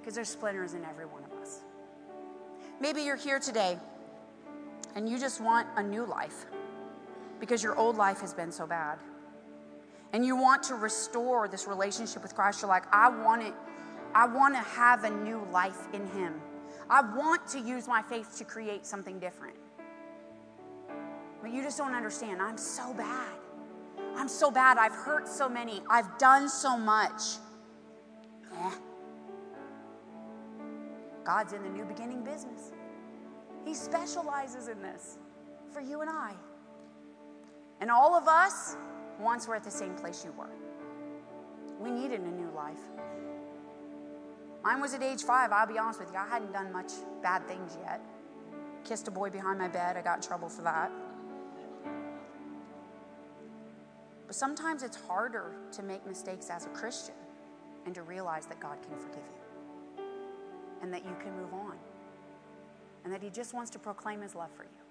[0.00, 1.60] Because there's splinters in every one of us.
[2.80, 3.78] Maybe you're here today
[4.94, 6.46] and you just want a new life
[7.42, 8.98] because your old life has been so bad.
[10.12, 12.62] And you want to restore this relationship with Christ.
[12.62, 13.52] You're like, I want it.
[14.14, 16.40] I want to have a new life in Him.
[16.88, 19.56] I want to use my faith to create something different.
[21.42, 22.40] But you just don't understand.
[22.40, 23.34] I'm so bad.
[24.14, 24.78] I'm so bad.
[24.78, 25.82] I've hurt so many.
[25.90, 27.22] I've done so much.
[28.56, 28.70] Eh.
[31.24, 32.70] God's in the new beginning business.
[33.64, 35.18] He specializes in this
[35.72, 36.34] for you and I.
[37.82, 38.76] And all of us,
[39.18, 40.52] once were at the same place you were.
[41.80, 42.78] We needed a new life.
[44.62, 46.16] Mine was at age five, I'll be honest with you.
[46.16, 46.92] I hadn't done much
[47.24, 48.00] bad things yet.
[48.84, 50.92] Kissed a boy behind my bed, I got in trouble for that.
[54.28, 57.16] But sometimes it's harder to make mistakes as a Christian
[57.84, 60.04] and to realize that God can forgive you
[60.82, 61.74] and that you can move on
[63.02, 64.81] and that He just wants to proclaim His love for you.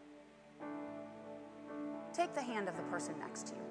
[2.14, 3.62] Take the hand of the person next to you.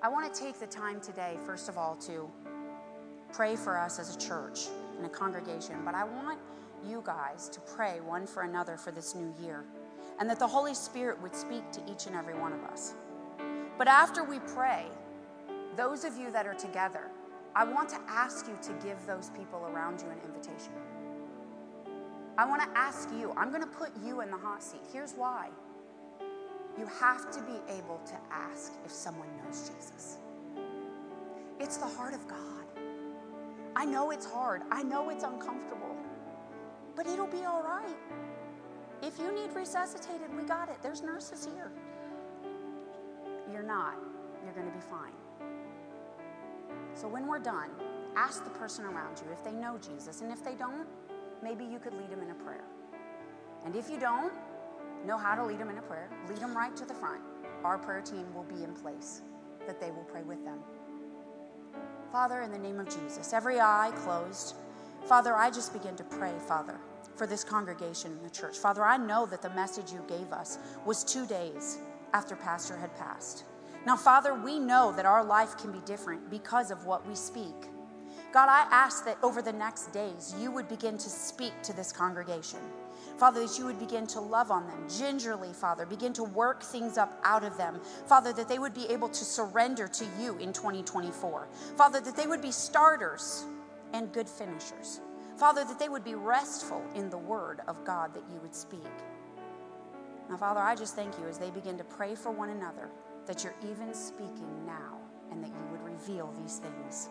[0.00, 2.30] I want to take the time today, first of all, to
[3.32, 4.60] pray for us as a church
[4.96, 6.38] and a congregation, but I want
[6.86, 9.64] you guys to pray one for another for this new year
[10.20, 12.94] and that the Holy Spirit would speak to each and every one of us.
[13.76, 14.86] But after we pray,
[15.76, 17.10] those of you that are together,
[17.54, 20.72] I want to ask you to give those people around you an invitation.
[22.36, 24.82] I want to ask you, I'm going to put you in the hot seat.
[24.92, 25.48] Here's why.
[26.78, 30.18] You have to be able to ask if someone knows Jesus.
[31.58, 32.64] It's the heart of God.
[33.74, 35.96] I know it's hard, I know it's uncomfortable,
[36.96, 37.96] but it'll be all right.
[39.02, 40.76] If you need resuscitated, we got it.
[40.82, 41.70] There's nurses here.
[43.52, 43.94] You're not.
[44.44, 45.12] You're going to be fine.
[46.94, 47.70] So when we're done,
[48.16, 50.20] ask the person around you if they know Jesus.
[50.20, 50.86] And if they don't,
[51.42, 52.64] maybe you could lead them in a prayer.
[53.64, 54.32] And if you don't
[55.06, 57.20] know how to lead them in a prayer, lead them right to the front.
[57.64, 59.22] Our prayer team will be in place
[59.66, 60.58] that they will pray with them.
[62.10, 64.54] Father, in the name of Jesus, every eye closed.
[65.04, 66.78] Father, I just begin to pray, Father
[67.18, 68.56] for this congregation in the church.
[68.56, 71.78] Father, I know that the message you gave us was two days
[72.14, 73.44] after Pastor had passed.
[73.88, 77.54] Now, Father, we know that our life can be different because of what we speak.
[78.34, 81.90] God, I ask that over the next days, you would begin to speak to this
[81.90, 82.58] congregation.
[83.16, 86.98] Father, that you would begin to love on them gingerly, Father, begin to work things
[86.98, 87.80] up out of them.
[88.04, 91.48] Father, that they would be able to surrender to you in 2024.
[91.78, 93.46] Father, that they would be starters
[93.94, 95.00] and good finishers.
[95.38, 98.84] Father, that they would be restful in the word of God that you would speak.
[100.28, 102.90] Now, Father, I just thank you as they begin to pray for one another
[103.28, 104.96] that you're even speaking now
[105.30, 107.10] and that you would reveal these things.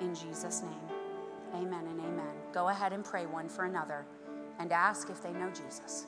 [0.00, 2.34] In Jesus' name, amen and amen.
[2.52, 4.06] Go ahead and pray one for another
[4.58, 6.06] and ask if they know Jesus.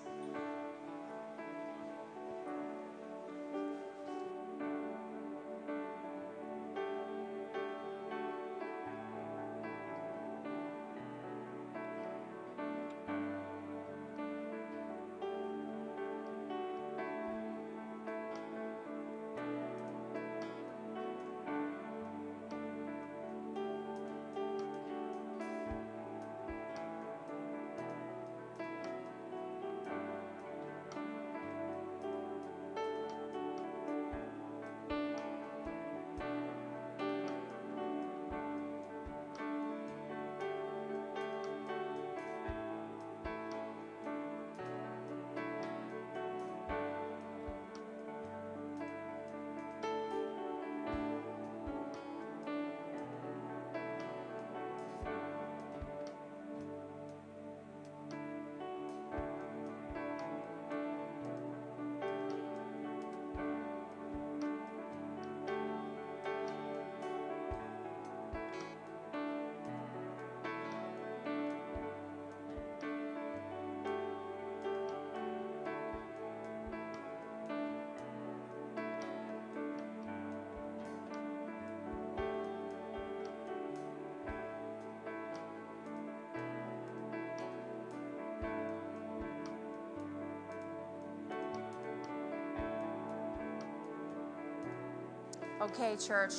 [95.61, 96.35] Okay, church.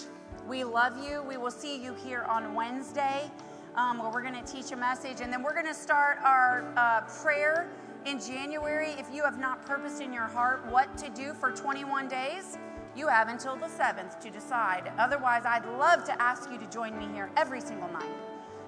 [0.48, 1.22] We love you.
[1.28, 3.30] We will see you here on Wednesday,
[3.76, 6.64] um, where we're going to teach a message, and then we're going to start our
[6.78, 7.70] uh, prayer
[8.06, 8.92] in January.
[8.92, 12.58] If you have not purposed in your heart what to do for 21 days,
[12.96, 14.90] you have until the 7th to decide.
[14.98, 18.16] Otherwise, I'd love to ask you to join me here every single night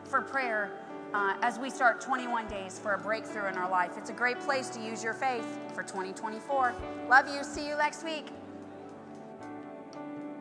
[0.03, 0.69] for prayer
[1.13, 3.91] uh, as we start 21 days for a breakthrough in our life.
[3.97, 6.73] It's a great place to use your faith for 2024.
[7.07, 7.41] Love you.
[7.45, 8.27] See you next week.